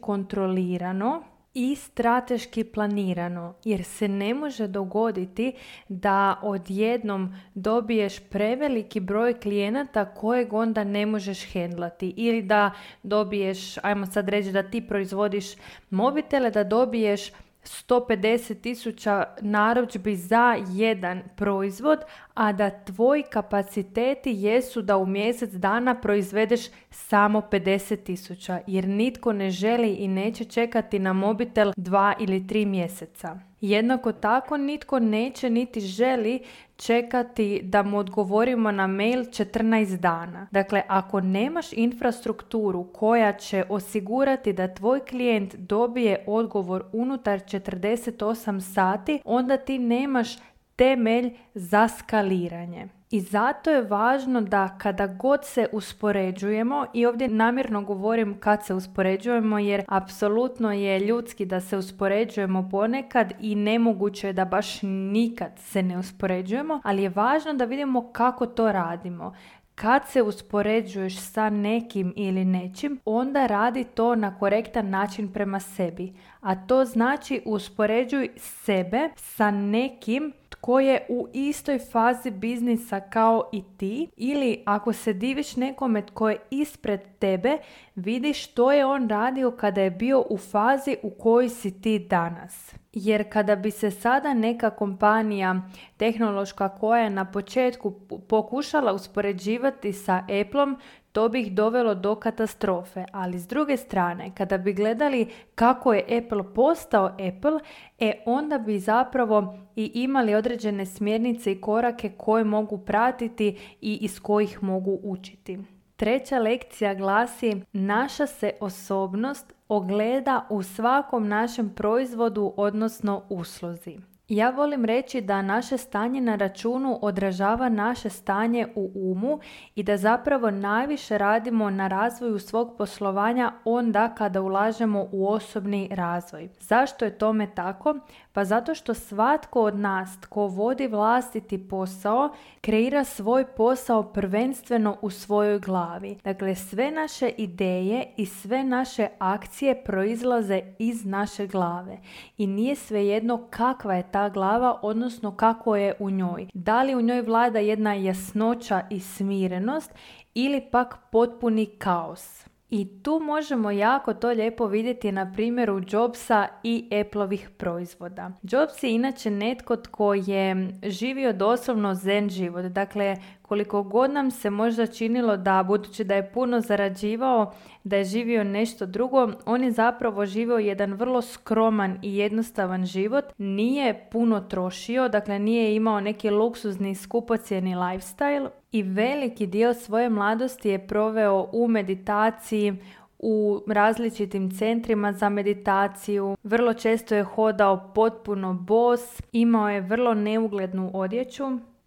kontrolirano 0.00 1.22
i 1.54 1.76
strateški 1.76 2.64
planirano 2.64 3.54
jer 3.64 3.84
se 3.84 4.08
ne 4.08 4.34
može 4.34 4.66
dogoditi 4.66 5.52
da 5.88 6.40
odjednom 6.42 7.36
dobiješ 7.54 8.28
preveliki 8.28 9.00
broj 9.00 9.40
klijenata 9.40 10.14
kojeg 10.14 10.52
onda 10.52 10.84
ne 10.84 11.06
možeš 11.06 11.52
hendlati 11.52 12.14
ili 12.16 12.42
da 12.42 12.70
dobiješ, 13.02 13.78
ajmo 13.78 14.06
sad 14.06 14.28
reći 14.28 14.52
da 14.52 14.70
ti 14.70 14.86
proizvodiš 14.86 15.46
mobitele, 15.90 16.50
da 16.50 16.64
dobiješ 16.64 17.30
150 17.64 18.60
tisuća 18.60 19.24
narudžbi 19.40 20.16
za 20.16 20.56
jedan 20.68 21.22
proizvod, 21.36 21.98
a 22.34 22.52
da 22.52 22.70
tvoji 22.70 23.22
kapaciteti 23.22 24.30
jesu 24.36 24.82
da 24.82 24.96
u 24.96 25.06
mjesec 25.06 25.50
dana 25.50 26.00
proizvedeš 26.00 26.60
samo 26.90 27.40
50 27.40 28.02
tisuća, 28.04 28.60
jer 28.66 28.88
nitko 28.88 29.32
ne 29.32 29.50
želi 29.50 29.94
i 29.94 30.08
neće 30.08 30.44
čekati 30.44 30.98
na 30.98 31.12
mobitel 31.12 31.72
dva 31.76 32.14
ili 32.20 32.46
tri 32.46 32.66
mjeseca. 32.66 33.38
Jednako 33.64 34.12
tako 34.12 34.56
nitko 34.56 34.98
neće 34.98 35.50
niti 35.50 35.80
želi 35.80 36.40
čekati 36.76 37.60
da 37.62 37.82
mu 37.82 37.98
odgovorimo 37.98 38.70
na 38.70 38.86
mail 38.86 39.20
14 39.20 39.96
dana. 39.96 40.48
Dakle, 40.50 40.82
ako 40.88 41.20
nemaš 41.20 41.72
infrastrukturu 41.72 42.84
koja 42.92 43.32
će 43.32 43.64
osigurati 43.68 44.52
da 44.52 44.74
tvoj 44.74 45.00
klijent 45.00 45.54
dobije 45.54 46.24
odgovor 46.26 46.84
unutar 46.92 47.38
48 47.38 48.60
sati, 48.74 49.20
onda 49.24 49.56
ti 49.56 49.78
nemaš 49.78 50.28
temelj 50.76 51.36
za 51.54 51.88
skaliranje. 51.88 52.88
I 53.14 53.20
zato 53.20 53.70
je 53.70 53.82
važno 53.82 54.40
da 54.40 54.78
kada 54.78 55.06
god 55.06 55.44
se 55.44 55.66
uspoređujemo, 55.72 56.86
i 56.92 57.06
ovdje 57.06 57.28
namjerno 57.28 57.82
govorim 57.82 58.40
kad 58.40 58.64
se 58.66 58.74
uspoređujemo 58.74 59.58
jer 59.58 59.84
apsolutno 59.88 60.72
je 60.72 60.98
ljudski 61.00 61.46
da 61.46 61.60
se 61.60 61.76
uspoređujemo 61.76 62.68
ponekad 62.70 63.32
i 63.40 63.54
nemoguće 63.54 64.26
je 64.26 64.32
da 64.32 64.44
baš 64.44 64.82
nikad 64.82 65.52
se 65.58 65.82
ne 65.82 65.98
uspoređujemo, 65.98 66.80
ali 66.84 67.02
je 67.02 67.08
važno 67.08 67.54
da 67.54 67.64
vidimo 67.64 68.12
kako 68.12 68.46
to 68.46 68.72
radimo. 68.72 69.34
Kad 69.74 70.08
se 70.08 70.22
uspoređuješ 70.22 71.20
sa 71.20 71.50
nekim 71.50 72.12
ili 72.16 72.44
nečim, 72.44 73.00
onda 73.04 73.46
radi 73.46 73.84
to 73.84 74.14
na 74.14 74.38
korektan 74.38 74.90
način 74.90 75.32
prema 75.32 75.60
sebi. 75.60 76.12
A 76.40 76.66
to 76.66 76.84
znači 76.84 77.42
uspoređuj 77.44 78.28
sebe 78.36 79.08
sa 79.16 79.50
nekim 79.50 80.32
tko 80.64 80.80
je 80.80 81.06
u 81.08 81.28
istoj 81.32 81.78
fazi 81.78 82.30
biznisa 82.30 83.00
kao 83.00 83.48
i 83.52 83.62
ti 83.76 84.08
ili 84.16 84.62
ako 84.66 84.92
se 84.92 85.12
diviš 85.12 85.56
nekome 85.56 86.06
tko 86.06 86.28
je 86.28 86.38
ispred 86.50 87.00
tebe, 87.18 87.58
vidiš 87.94 88.44
što 88.44 88.72
je 88.72 88.86
on 88.86 89.08
radio 89.08 89.50
kada 89.50 89.80
je 89.80 89.90
bio 89.90 90.24
u 90.30 90.38
fazi 90.38 90.96
u 91.02 91.10
kojoj 91.10 91.48
si 91.48 91.80
ti 91.80 91.98
danas. 91.98 92.74
Jer 92.92 93.32
kada 93.32 93.56
bi 93.56 93.70
se 93.70 93.90
sada 93.90 94.34
neka 94.34 94.70
kompanija 94.70 95.62
tehnološka 95.96 96.68
koja 96.68 97.02
je 97.02 97.10
na 97.10 97.24
početku 97.24 97.92
pokušala 98.28 98.92
uspoređivati 98.92 99.92
sa 99.92 100.24
Appleom, 100.40 100.78
to 101.14 101.28
bi 101.28 101.40
ih 101.40 101.52
dovelo 101.52 101.94
do 101.94 102.14
katastrofe, 102.14 103.04
ali 103.12 103.38
s 103.38 103.48
druge 103.48 103.76
strane, 103.76 104.32
kada 104.34 104.58
bi 104.58 104.72
gledali 104.72 105.28
kako 105.54 105.94
je 105.94 106.18
Apple 106.18 106.54
postao 106.54 107.04
Apple, 107.06 107.60
e 107.98 108.22
onda 108.26 108.58
bi 108.58 108.78
zapravo 108.78 109.58
i 109.76 109.90
imali 109.94 110.34
određene 110.34 110.86
smjernice 110.86 111.52
i 111.52 111.60
korake 111.60 112.12
koje 112.16 112.44
mogu 112.44 112.78
pratiti 112.78 113.58
i 113.80 113.98
iz 114.00 114.20
kojih 114.20 114.62
mogu 114.62 115.00
učiti. 115.02 115.58
Treća 115.96 116.38
lekcija 116.38 116.94
glasi 116.94 117.62
naša 117.72 118.26
se 118.26 118.50
osobnost 118.60 119.54
ogleda 119.68 120.46
u 120.50 120.62
svakom 120.62 121.28
našem 121.28 121.74
proizvodu 121.74 122.54
odnosno 122.56 123.22
usluzi. 123.28 123.98
Ja 124.28 124.50
volim 124.50 124.84
reći 124.84 125.20
da 125.20 125.42
naše 125.42 125.78
stanje 125.78 126.20
na 126.20 126.36
računu 126.36 126.98
odražava 127.02 127.68
naše 127.68 128.10
stanje 128.10 128.66
u 128.74 128.90
umu 128.94 129.40
i 129.74 129.82
da 129.82 129.96
zapravo 129.96 130.50
najviše 130.50 131.18
radimo 131.18 131.70
na 131.70 131.88
razvoju 131.88 132.38
svog 132.38 132.74
poslovanja 132.78 133.52
onda 133.64 134.14
kada 134.14 134.40
ulažemo 134.40 135.08
u 135.12 135.28
osobni 135.28 135.88
razvoj. 135.92 136.48
Zašto 136.60 137.04
je 137.04 137.18
tome 137.18 137.54
tako? 137.54 137.94
Pa 138.34 138.44
zato 138.44 138.74
što 138.74 138.94
svatko 138.94 139.62
od 139.62 139.78
nas 139.78 140.20
tko 140.20 140.46
vodi 140.46 140.86
vlastiti 140.86 141.68
posao 141.68 142.30
kreira 142.60 143.04
svoj 143.04 143.46
posao 143.46 144.02
prvenstveno 144.02 144.96
u 145.02 145.10
svojoj 145.10 145.58
glavi. 145.58 146.18
Dakle, 146.24 146.54
sve 146.54 146.90
naše 146.90 147.28
ideje 147.28 148.06
i 148.16 148.26
sve 148.26 148.64
naše 148.64 149.08
akcije 149.18 149.84
proizlaze 149.84 150.60
iz 150.78 151.04
naše 151.04 151.46
glave. 151.46 151.98
I 152.38 152.46
nije 152.46 152.76
svejedno 152.76 153.46
kakva 153.50 153.94
je 153.94 154.10
ta 154.10 154.28
glava, 154.28 154.78
odnosno 154.82 155.36
kako 155.36 155.76
je 155.76 155.94
u 155.98 156.10
njoj. 156.10 156.48
Da 156.54 156.82
li 156.82 156.94
u 156.94 157.02
njoj 157.02 157.22
vlada 157.22 157.58
jedna 157.58 157.94
jasnoća 157.94 158.82
i 158.90 159.00
smirenost 159.00 159.94
ili 160.34 160.60
pak 160.70 160.98
potpuni 161.10 161.66
kaos. 161.66 162.53
I 162.76 163.02
tu 163.02 163.20
možemo 163.20 163.70
jako 163.70 164.14
to 164.14 164.28
lijepo 164.28 164.66
vidjeti 164.66 165.12
na 165.12 165.32
primjeru 165.32 165.80
Jobsa 165.90 166.48
i 166.62 166.90
Appleovih 167.00 167.50
proizvoda. 167.56 168.30
Jobs 168.42 168.82
je 168.82 168.94
inače 168.94 169.30
netko 169.30 169.76
tko 169.76 170.14
je 170.14 170.68
živio 170.82 171.32
doslovno 171.32 171.94
zen 171.94 172.28
život. 172.28 172.64
Dakle, 172.64 173.16
koliko 173.48 173.82
god 173.82 174.10
nam 174.10 174.30
se 174.30 174.50
možda 174.50 174.86
činilo 174.86 175.36
da, 175.36 175.62
budući 175.62 176.04
da 176.04 176.14
je 176.14 176.30
puno 176.32 176.60
zarađivao, 176.60 177.52
da 177.84 177.96
je 177.96 178.04
živio 178.04 178.44
nešto 178.44 178.86
drugo, 178.86 179.28
on 179.46 179.64
je 179.64 179.70
zapravo 179.70 180.26
živio 180.26 180.58
jedan 180.58 180.92
vrlo 180.92 181.22
skroman 181.22 181.98
i 182.02 182.16
jednostavan 182.16 182.86
život. 182.86 183.24
Nije 183.38 184.08
puno 184.10 184.40
trošio, 184.40 185.08
dakle 185.08 185.38
nije 185.38 185.76
imao 185.76 186.00
neki 186.00 186.30
luksuzni 186.30 186.94
skupocjeni 186.94 187.74
lifestyle 187.74 188.48
i 188.72 188.82
veliki 188.82 189.46
dio 189.46 189.74
svoje 189.74 190.08
mladosti 190.08 190.68
je 190.68 190.86
proveo 190.86 191.48
u 191.52 191.68
meditaciji, 191.68 192.76
u 193.18 193.60
različitim 193.66 194.50
centrima 194.50 195.12
za 195.12 195.28
meditaciju. 195.28 196.36
Vrlo 196.42 196.74
često 196.74 197.14
je 197.14 197.24
hodao 197.24 197.92
potpuno 197.94 198.54
bos, 198.54 199.20
imao 199.32 199.70
je 199.70 199.80
vrlo 199.80 200.14
neuglednu 200.14 200.90
odjeću 200.94 201.44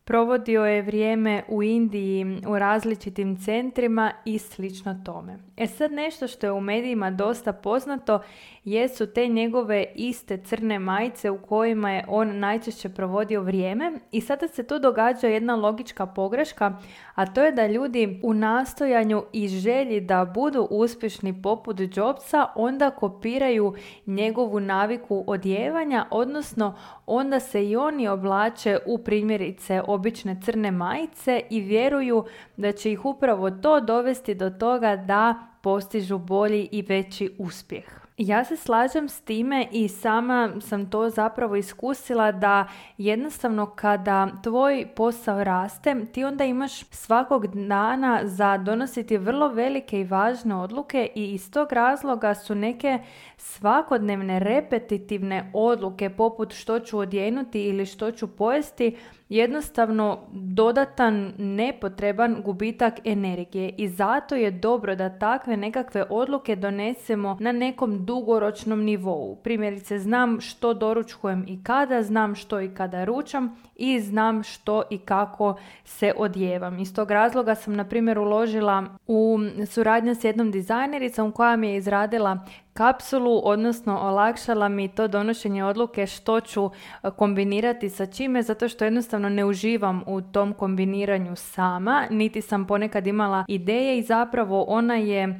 Provodio 0.07 0.65
je 0.65 0.81
vrijeme 0.81 1.43
u 1.47 1.63
Indiji 1.63 2.41
u 2.47 2.59
različitim 2.59 3.37
centrima 3.37 4.11
i 4.25 4.39
slično 4.39 5.01
tome. 5.05 5.37
E 5.57 5.67
sad 5.67 5.91
nešto 5.91 6.27
što 6.27 6.45
je 6.45 6.51
u 6.51 6.61
medijima 6.61 7.11
dosta 7.11 7.53
poznato 7.53 8.19
jesu 8.63 9.07
te 9.07 9.27
njegove 9.27 9.85
iste 9.95 10.37
crne 10.37 10.79
majice 10.79 11.29
u 11.29 11.41
kojima 11.41 11.91
je 11.91 12.05
on 12.07 12.39
najčešće 12.39 12.89
provodio 12.89 13.41
vrijeme 13.41 13.99
i 14.11 14.21
sada 14.21 14.47
se 14.47 14.63
tu 14.63 14.79
događa 14.79 15.27
jedna 15.27 15.55
logička 15.55 16.05
pogreška, 16.05 16.77
a 17.15 17.25
to 17.25 17.43
je 17.43 17.51
da 17.51 17.67
ljudi 17.67 18.19
u 18.23 18.33
nastojanju 18.33 19.23
i 19.33 19.47
želji 19.47 20.01
da 20.01 20.25
budu 20.25 20.67
uspješni 20.69 21.41
poput 21.41 21.77
Jobsa 21.97 22.45
onda 22.55 22.89
kopiraju 22.89 23.73
njegovu 24.05 24.59
naviku 24.59 25.23
odjevanja, 25.27 26.05
odnosno 26.11 26.75
onda 27.05 27.39
se 27.39 27.69
i 27.69 27.75
oni 27.75 28.07
oblače 28.07 28.77
u 28.85 28.97
primjerice 28.97 29.81
obične 29.97 30.37
crne 30.43 30.71
majice 30.71 31.41
i 31.49 31.61
vjeruju 31.61 32.25
da 32.57 32.71
će 32.71 32.91
ih 32.91 33.05
upravo 33.05 33.51
to 33.51 33.79
dovesti 33.79 34.35
do 34.35 34.49
toga 34.49 34.95
da 34.95 35.35
postižu 35.61 36.17
bolji 36.17 36.69
i 36.71 36.81
veći 36.81 37.35
uspjeh. 37.39 38.07
Ja 38.17 38.43
se 38.43 38.57
slažem 38.57 39.09
s 39.09 39.21
time 39.21 39.67
i 39.71 39.87
sama 39.87 40.49
sam 40.61 40.89
to 40.89 41.09
zapravo 41.09 41.55
iskusila 41.55 42.31
da 42.31 42.67
jednostavno 42.97 43.65
kada 43.65 44.27
tvoj 44.43 44.87
posao 44.95 45.43
raste, 45.43 45.95
ti 46.13 46.23
onda 46.23 46.45
imaš 46.45 46.83
svakog 46.91 47.47
dana 47.47 48.19
za 48.23 48.57
donositi 48.57 49.17
vrlo 49.17 49.47
velike 49.49 49.99
i 49.99 50.03
važne 50.03 50.55
odluke 50.55 51.09
i 51.15 51.33
iz 51.33 51.51
tog 51.51 51.71
razloga 51.71 52.33
su 52.35 52.55
neke 52.55 52.99
svakodnevne 53.37 54.39
repetitivne 54.39 55.51
odluke 55.53 56.09
poput 56.09 56.53
što 56.53 56.79
ću 56.79 56.99
odjenuti 56.99 57.63
ili 57.63 57.85
što 57.85 58.11
ću 58.11 58.27
pojesti 58.27 58.97
jednostavno 59.29 60.19
dodatan 60.31 61.33
nepotreban 61.37 62.41
gubitak 62.45 62.93
energije 63.03 63.73
i 63.77 63.87
zato 63.89 64.35
je 64.35 64.51
dobro 64.51 64.95
da 64.95 65.19
takve 65.19 65.57
nekakve 65.57 66.05
odluke 66.09 66.55
donesemo 66.55 67.37
na 67.39 67.51
nekom 67.51 68.05
dugoročnom 68.05 68.83
nivou. 68.83 69.35
Primjerice 69.35 69.99
znam 69.99 70.41
što 70.41 70.73
doručkujem 70.73 71.45
i 71.47 71.63
kada, 71.63 72.03
znam 72.03 72.35
što 72.35 72.61
i 72.61 72.73
kada 72.75 73.03
ručam 73.03 73.55
i 73.75 73.99
znam 73.99 74.43
što 74.43 74.83
i 74.89 74.97
kako 74.97 75.55
se 75.85 76.13
odjevam. 76.17 76.79
Iz 76.79 76.95
tog 76.95 77.11
razloga 77.11 77.55
sam 77.55 77.75
na 77.75 77.85
primjer 77.85 78.19
uložila 78.19 78.83
u 79.07 79.37
suradnju 79.67 80.15
s 80.15 80.23
jednom 80.23 80.51
dizajnericom 80.51 81.31
koja 81.31 81.55
mi 81.55 81.69
je 81.69 81.77
izradila 81.77 82.39
kapsulu, 82.77 83.41
odnosno 83.43 83.99
olakšala 83.99 84.69
mi 84.69 84.87
to 84.87 85.07
donošenje 85.07 85.63
odluke 85.63 86.07
što 86.07 86.39
ću 86.39 86.69
e, 87.03 87.09
kombinirati 87.17 87.89
sa 87.89 88.05
čime, 88.05 88.43
zato 88.43 88.69
što 88.69 88.85
jednostavno 88.85 89.29
ne 89.29 89.45
uživam 89.45 90.03
u 90.07 90.21
tom 90.21 90.53
kombiniranju 90.53 91.35
sama, 91.35 92.03
niti 92.09 92.41
sam 92.41 92.67
ponekad 92.67 93.07
imala 93.07 93.45
ideje 93.47 93.97
i 93.97 94.03
zapravo 94.03 94.65
ona 94.67 94.95
je 94.95 95.39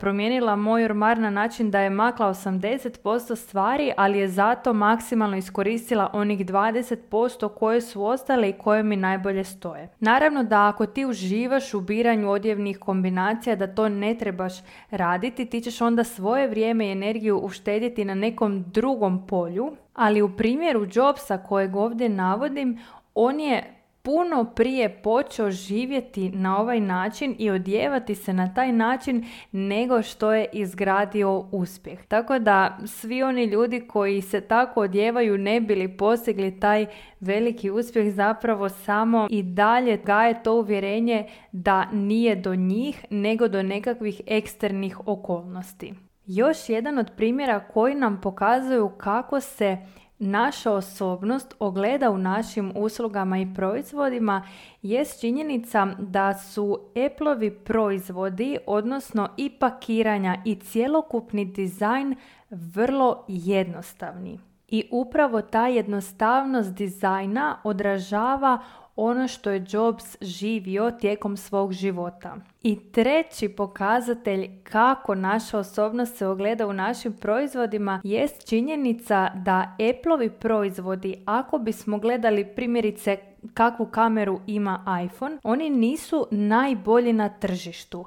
promijenila 0.00 0.56
moj 0.56 0.84
ormar 0.84 1.18
na 1.18 1.30
način 1.30 1.70
da 1.70 1.80
je 1.80 1.90
makla 1.90 2.28
80% 2.28 3.36
stvari, 3.36 3.92
ali 3.96 4.18
je 4.18 4.28
zato 4.28 4.72
maksimalno 4.72 5.36
iskoristila 5.36 6.10
onih 6.12 6.46
20% 6.46 7.48
koje 7.48 7.80
su 7.80 8.04
ostale 8.04 8.48
i 8.48 8.52
koje 8.52 8.82
mi 8.82 8.96
najbolje 8.96 9.44
stoje. 9.44 9.88
Naravno 10.00 10.42
da 10.42 10.68
ako 10.68 10.86
ti 10.86 11.06
uživaš 11.06 11.74
u 11.74 11.80
biranju 11.80 12.30
odjevnih 12.30 12.78
kombinacija, 12.78 13.56
da 13.56 13.74
to 13.74 13.88
ne 13.88 14.14
trebaš 14.14 14.52
raditi, 14.90 15.46
ti 15.46 15.60
ćeš 15.60 15.80
onda 15.80 16.04
svoje 16.04 16.48
vrijeme 16.48 16.86
i 16.86 16.92
energiju 16.92 17.38
uštediti 17.38 18.04
na 18.04 18.14
nekom 18.14 18.64
drugom 18.66 19.26
polju, 19.26 19.76
ali 19.94 20.22
u 20.22 20.36
primjeru 20.36 20.86
Jobsa 20.92 21.38
kojeg 21.38 21.76
ovdje 21.76 22.08
navodim, 22.08 22.78
on 23.14 23.40
je 23.40 23.77
puno 24.08 24.44
prije 24.44 24.88
počeo 25.02 25.50
živjeti 25.50 26.30
na 26.30 26.60
ovaj 26.60 26.80
način 26.80 27.36
i 27.38 27.50
odjevati 27.50 28.14
se 28.14 28.32
na 28.32 28.54
taj 28.54 28.72
način 28.72 29.24
nego 29.52 30.02
što 30.02 30.32
je 30.32 30.46
izgradio 30.52 31.44
uspjeh. 31.52 32.06
Tako 32.06 32.38
da 32.38 32.78
svi 32.86 33.22
oni 33.22 33.44
ljudi 33.44 33.80
koji 33.88 34.20
se 34.20 34.40
tako 34.40 34.80
odjevaju 34.80 35.38
ne 35.38 35.60
bili 35.60 35.96
postigli 35.96 36.60
taj 36.60 36.86
veliki 37.20 37.70
uspjeh 37.70 38.14
zapravo 38.14 38.68
samo 38.68 39.26
i 39.30 39.42
dalje 39.42 39.96
gaje 39.96 40.42
to 40.42 40.54
uvjerenje 40.54 41.28
da 41.52 41.90
nije 41.92 42.36
do 42.36 42.54
njih 42.54 43.04
nego 43.10 43.48
do 43.48 43.62
nekakvih 43.62 44.20
eksternih 44.26 45.08
okolnosti. 45.08 45.94
Još 46.26 46.68
jedan 46.68 46.98
od 46.98 47.10
primjera 47.16 47.60
koji 47.60 47.94
nam 47.94 48.20
pokazuju 48.20 48.88
kako 48.88 49.40
se 49.40 49.76
naša 50.18 50.72
osobnost 50.72 51.54
ogleda 51.58 52.10
u 52.10 52.18
našim 52.18 52.72
uslugama 52.76 53.38
i 53.38 53.54
proizvodima 53.54 54.46
jest 54.82 55.20
činjenica 55.20 55.86
da 55.98 56.34
su 56.34 56.78
Appleovi 57.06 57.50
proizvodi, 57.50 58.58
odnosno 58.66 59.28
i 59.36 59.50
pakiranja 59.50 60.42
i 60.44 60.54
cjelokupni 60.54 61.44
dizajn 61.44 62.14
vrlo 62.50 63.24
jednostavni. 63.28 64.38
I 64.68 64.88
upravo 64.90 65.42
ta 65.42 65.66
jednostavnost 65.66 66.74
dizajna 66.74 67.60
odražava 67.64 68.58
ono 69.00 69.28
što 69.28 69.50
je 69.50 69.66
Jobs 69.68 70.16
živio 70.20 70.90
tijekom 70.90 71.36
svog 71.36 71.72
života. 71.72 72.36
I 72.62 72.92
treći 72.92 73.48
pokazatelj 73.48 74.50
kako 74.62 75.14
naša 75.14 75.58
osobnost 75.58 76.16
se 76.16 76.26
ogleda 76.26 76.66
u 76.66 76.72
našim 76.72 77.12
proizvodima 77.12 78.00
jest 78.04 78.48
činjenica 78.48 79.30
da 79.34 79.76
Appleovi 79.90 80.30
proizvodi, 80.30 81.22
ako 81.24 81.58
bismo 81.58 81.98
gledali 81.98 82.54
primjerice 82.56 83.16
kakvu 83.54 83.86
kameru 83.86 84.40
ima 84.46 85.00
iPhone, 85.04 85.38
oni 85.42 85.70
nisu 85.70 86.26
najbolji 86.30 87.12
na 87.12 87.28
tržištu 87.28 88.06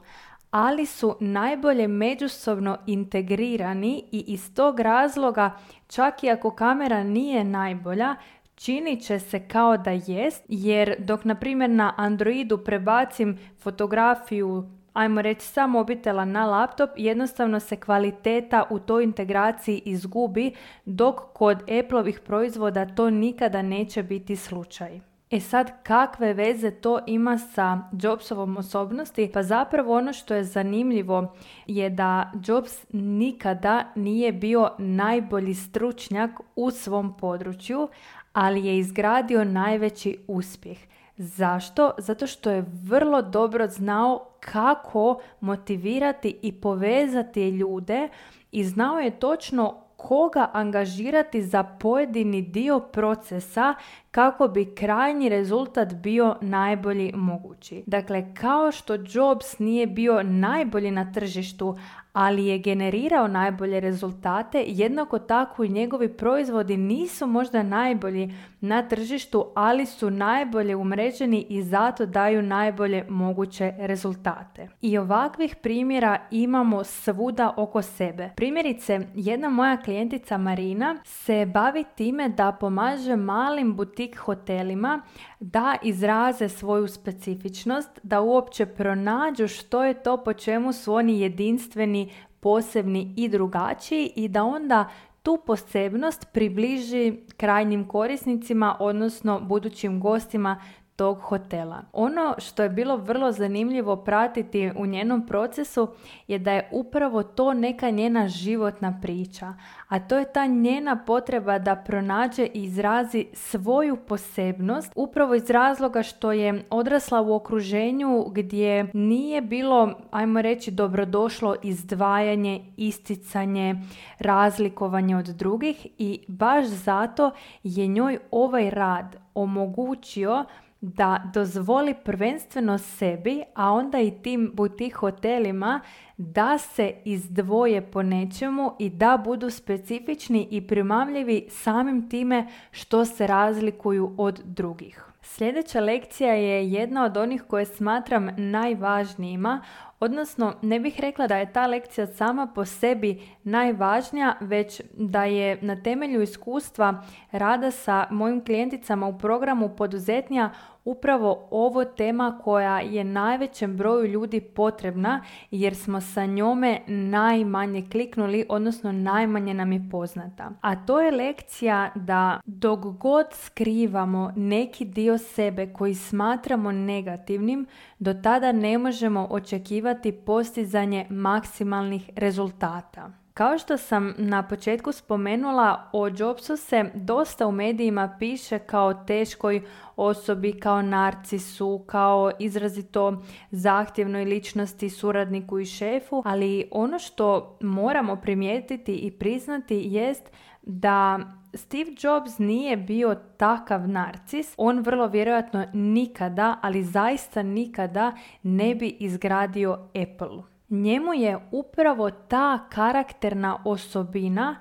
ali 0.52 0.86
su 0.86 1.16
najbolje 1.20 1.88
međusobno 1.88 2.78
integrirani 2.88 4.04
i 4.12 4.24
iz 4.28 4.54
tog 4.56 4.80
razloga 4.80 5.52
čak 5.88 6.24
i 6.24 6.30
ako 6.30 6.52
kamera 6.52 7.04
nije 7.04 7.44
najbolja, 7.44 8.16
čini 8.64 9.02
će 9.02 9.20
se 9.20 9.48
kao 9.48 9.78
da 9.78 9.92
jest, 9.92 10.44
jer 10.48 10.96
dok 11.00 11.26
na 11.26 11.36
primjer 11.36 11.70
na 11.70 11.94
Androidu 11.98 12.58
prebacim 12.58 13.38
fotografiju 13.60 14.70
ajmo 14.94 15.22
reći 15.22 15.48
sa 15.48 15.68
mobitela 15.68 16.26
na 16.26 16.46
laptop, 16.46 16.90
jednostavno 16.98 17.60
se 17.60 17.76
kvaliteta 17.76 18.64
u 18.70 18.80
toj 18.80 19.04
integraciji 19.04 19.82
izgubi, 19.86 20.52
dok 20.86 21.16
kod 21.34 21.58
Appleovih 21.80 22.20
proizvoda 22.20 22.86
to 22.86 23.10
nikada 23.10 23.62
neće 23.62 24.04
biti 24.04 24.36
slučaj. 24.36 25.00
E 25.32 25.40
sad, 25.40 25.72
kakve 25.84 26.34
veze 26.34 26.72
to 26.72 27.00
ima 27.08 27.38
sa 27.38 27.80
Jobsovom 28.02 28.58
osobnosti? 28.58 29.30
Pa 29.34 29.44
zapravo 29.44 29.98
ono 29.98 30.14
što 30.14 30.36
je 30.36 30.44
zanimljivo 30.44 31.36
je 31.68 31.90
da 31.90 32.32
Jobs 32.48 32.86
nikada 32.94 33.84
nije 33.96 34.32
bio 34.32 34.72
najbolji 34.78 35.54
stručnjak 35.54 36.32
u 36.56 36.72
svom 36.72 37.18
području, 37.18 37.88
ali 38.34 38.66
je 38.66 38.78
izgradio 38.78 39.44
najveći 39.44 40.18
uspjeh. 40.28 40.78
Zašto? 41.18 41.92
Zato 41.98 42.28
što 42.28 42.52
je 42.52 42.66
vrlo 42.84 43.22
dobro 43.22 43.68
znao 43.68 44.28
kako 44.40 45.22
motivirati 45.40 46.40
i 46.42 46.52
povezati 46.52 47.50
ljude 47.50 48.10
i 48.52 48.64
znao 48.64 49.00
je 49.00 49.20
točno 49.20 49.76
koga 49.98 50.50
angažirati 50.54 51.42
za 51.42 51.64
pojedini 51.64 52.42
dio 52.42 52.80
procesa 52.80 53.76
kako 54.12 54.48
bi 54.48 54.76
krajnji 54.76 55.30
rezultat 55.30 55.94
bio 55.94 56.36
najbolji 56.42 57.12
mogući. 57.16 57.84
Dakle, 57.86 58.34
kao 58.36 58.72
što 58.72 58.94
Jobs 58.94 59.60
nije 59.60 59.88
bio 59.88 60.24
najbolji 60.24 60.92
na 60.92 61.12
tržištu, 61.14 61.78
ali 62.14 62.46
je 62.46 62.60
generirao 62.60 63.28
najbolje 63.28 63.80
rezultate, 63.80 64.64
jednako 64.68 65.20
tako 65.20 65.64
i 65.64 65.70
njegovi 65.70 66.18
proizvodi 66.18 66.78
nisu 66.78 67.28
možda 67.28 67.64
najbolji 67.64 68.34
na 68.62 68.88
tržištu, 68.88 69.46
ali 69.56 69.86
su 69.86 70.10
najbolje 70.10 70.76
umreženi 70.76 71.46
i 71.50 71.64
zato 71.64 72.06
daju 72.06 72.42
najbolje 72.42 73.06
moguće 73.10 73.74
rezultate. 73.78 74.70
I 74.82 74.98
ovakvih 74.98 75.56
primjera 75.56 76.28
imamo 76.32 76.84
svuda 76.84 77.54
oko 77.58 77.82
sebe. 77.82 78.30
Primjerice, 78.36 79.00
jedna 79.16 79.50
moja 79.50 79.78
klijentica 79.78 80.38
Marina 80.38 80.98
se 81.06 81.46
bavi 81.46 81.84
time 81.96 82.30
da 82.30 82.52
pomaže 82.52 83.16
malim 83.16 83.76
butik 83.76 84.18
hotelima 84.18 85.02
da 85.40 85.76
izraze 85.84 86.50
svoju 86.50 86.88
specifičnost, 86.88 88.00
da 88.04 88.22
uopće 88.22 88.66
pronađu 88.66 89.48
što 89.48 89.84
je 89.84 89.94
to 89.94 90.18
po 90.18 90.34
čemu 90.34 90.74
su 90.74 90.94
oni 90.94 91.20
jedinstveni, 91.20 92.01
posebni 92.42 93.14
i 93.18 93.30
drugačiji 93.30 94.12
i 94.16 94.28
da 94.28 94.44
onda 94.44 94.90
tu 95.24 95.40
posebnost 95.46 96.28
približi 96.34 97.18
krajnjim 97.38 97.88
korisnicima, 97.88 98.78
odnosno 98.80 99.40
budućim 99.40 100.00
gostima 100.00 100.62
tog 100.96 101.20
hotela. 101.20 101.82
Ono 101.94 102.36
što 102.38 102.64
je 102.64 102.70
bilo 102.70 102.98
vrlo 102.98 103.32
zanimljivo 103.32 103.96
pratiti 103.96 104.72
u 104.78 104.86
njenom 104.86 105.28
procesu 105.28 105.88
je 106.28 106.40
da 106.40 106.52
je 106.52 106.70
upravo 106.72 107.24
to 107.24 107.54
neka 107.54 107.90
njena 107.90 108.28
životna 108.28 109.00
priča, 109.02 109.54
a 109.88 110.00
to 110.00 110.18
je 110.18 110.34
ta 110.34 110.46
njena 110.46 111.04
potreba 111.06 111.60
da 111.60 111.76
pronađe 111.76 112.46
i 112.54 112.64
izrazi 112.64 113.26
svoju 113.34 113.98
posebnost 114.08 114.92
upravo 114.96 115.36
iz 115.36 115.50
razloga 115.50 116.04
što 116.04 116.32
je 116.32 116.66
odrasla 116.70 117.22
u 117.22 117.34
okruženju 117.34 118.26
gdje 118.32 118.92
nije 118.94 119.42
bilo, 119.42 119.94
ajmo 120.12 120.42
reći, 120.42 120.72
dobrodošlo 120.72 121.56
izdvajanje, 121.64 122.74
isticanje, 122.78 123.76
razlikovanje 124.20 125.18
od 125.18 125.26
drugih 125.26 125.88
i 125.98 126.20
baš 126.28 126.66
zato 126.66 127.32
je 127.64 127.88
njoj 127.88 128.20
ovaj 128.32 128.70
rad 128.70 129.16
omogućio 129.34 130.46
da 130.82 131.22
dozvoli 131.34 131.96
prvenstveno 132.04 132.78
sebi, 132.78 133.44
a 133.56 133.72
onda 133.72 134.00
i 134.00 134.12
tim 134.12 134.52
butik 134.54 134.96
hotelima 134.96 135.82
da 136.18 136.58
se 136.58 136.94
izdvoje 137.06 137.82
po 137.92 138.04
nečemu 138.04 138.76
i 138.80 138.90
da 138.90 139.22
budu 139.26 139.50
specifični 139.50 140.48
i 140.52 140.68
primamljivi 140.68 141.48
samim 141.50 142.10
time 142.10 142.48
što 142.72 143.06
se 143.06 143.28
razlikuju 143.28 144.16
od 144.18 144.42
drugih. 144.46 145.06
Sljedeća 145.22 145.80
lekcija 145.80 146.34
je 146.34 146.72
jedna 146.72 147.06
od 147.06 147.18
onih 147.18 147.44
koje 147.48 147.66
smatram 147.66 148.30
najvažnijima, 148.38 149.62
odnosno 150.02 150.54
ne 150.62 150.80
bih 150.80 151.00
rekla 151.00 151.28
da 151.28 151.38
je 151.38 151.54
ta 151.54 151.68
lekcija 151.68 152.08
sama 152.08 152.48
po 152.56 152.66
sebi 152.66 153.22
najvažnija, 153.44 154.36
već 154.40 154.82
da 154.94 155.26
je 155.26 155.58
na 155.62 155.82
temelju 155.84 156.22
iskustva 156.22 157.04
rada 157.32 157.72
sa 157.72 158.08
mojim 158.10 158.46
klijenticama 158.46 159.08
u 159.08 159.18
programu 159.18 159.70
poduzetnija 159.70 160.50
upravo 160.86 161.48
ovo 161.52 161.86
tema 161.86 162.40
koja 162.44 162.80
je 162.80 163.04
najvećem 163.04 163.78
broju 163.78 164.06
ljudi 164.06 164.42
potrebna 164.42 165.24
jer 165.52 165.76
smo 165.76 166.02
sa 166.02 166.26
njome 166.26 166.80
najmanje 166.88 167.86
kliknuli, 167.92 168.46
odnosno 168.50 168.92
najmanje 168.92 169.54
nam 169.54 169.72
je 169.72 169.88
poznata. 169.92 170.52
A 170.62 170.86
to 170.86 171.02
je 171.02 171.12
lekcija 171.12 171.92
da 171.96 172.40
dok 172.46 172.80
god 172.80 173.26
skrivamo 173.32 174.34
neki 174.36 174.86
dio 174.86 175.18
sebe 175.18 175.74
koji 175.74 175.96
smatramo 175.96 176.72
negativnim, 176.72 177.68
do 178.00 178.14
tada 178.14 178.52
ne 178.52 178.78
možemo 178.78 179.28
očekivati 179.30 179.91
postizanje 180.26 181.08
maksimalnih 181.10 182.10
rezultata. 182.16 183.12
Kao 183.34 183.58
što 183.58 183.78
sam 183.78 184.14
na 184.18 184.48
početku 184.48 184.92
spomenula, 184.92 185.90
o 185.94 186.08
Jobsu 186.18 186.58
se 186.58 186.86
dosta 186.94 187.48
u 187.48 187.52
medijima 187.52 188.16
piše 188.20 188.60
kao 188.60 188.94
teškoj 188.94 189.62
osobi, 189.96 190.60
kao 190.60 190.82
narcisu, 190.82 191.84
kao 191.88 192.32
izrazito 192.40 193.24
zahtjevnoj 193.52 194.26
ličnosti, 194.26 194.90
suradniku 194.90 195.60
i 195.60 195.66
šefu, 195.66 196.22
ali 196.26 196.68
ono 196.72 197.00
što 197.00 197.58
moramo 197.62 198.16
primijetiti 198.16 198.96
i 198.96 199.12
priznati 199.12 199.82
jest 199.86 200.32
da 200.62 201.20
Steve 201.54 201.92
Jobs 202.04 202.38
nije 202.38 202.78
bio 202.78 203.16
takav 203.38 203.90
narcis, 203.90 204.54
on 204.58 204.80
vrlo 204.80 205.08
vjerojatno 205.08 205.66
nikada, 205.74 206.60
ali 206.62 206.84
zaista 206.84 207.44
nikada 207.44 208.12
ne 208.44 208.76
bi 208.76 208.88
izgradio 208.88 209.90
Apple 210.04 210.52
njemu 210.72 211.14
je 211.14 211.40
upravo 211.52 212.12
ta 212.12 212.60
karakterna 212.70 213.58
osobina 213.66 214.56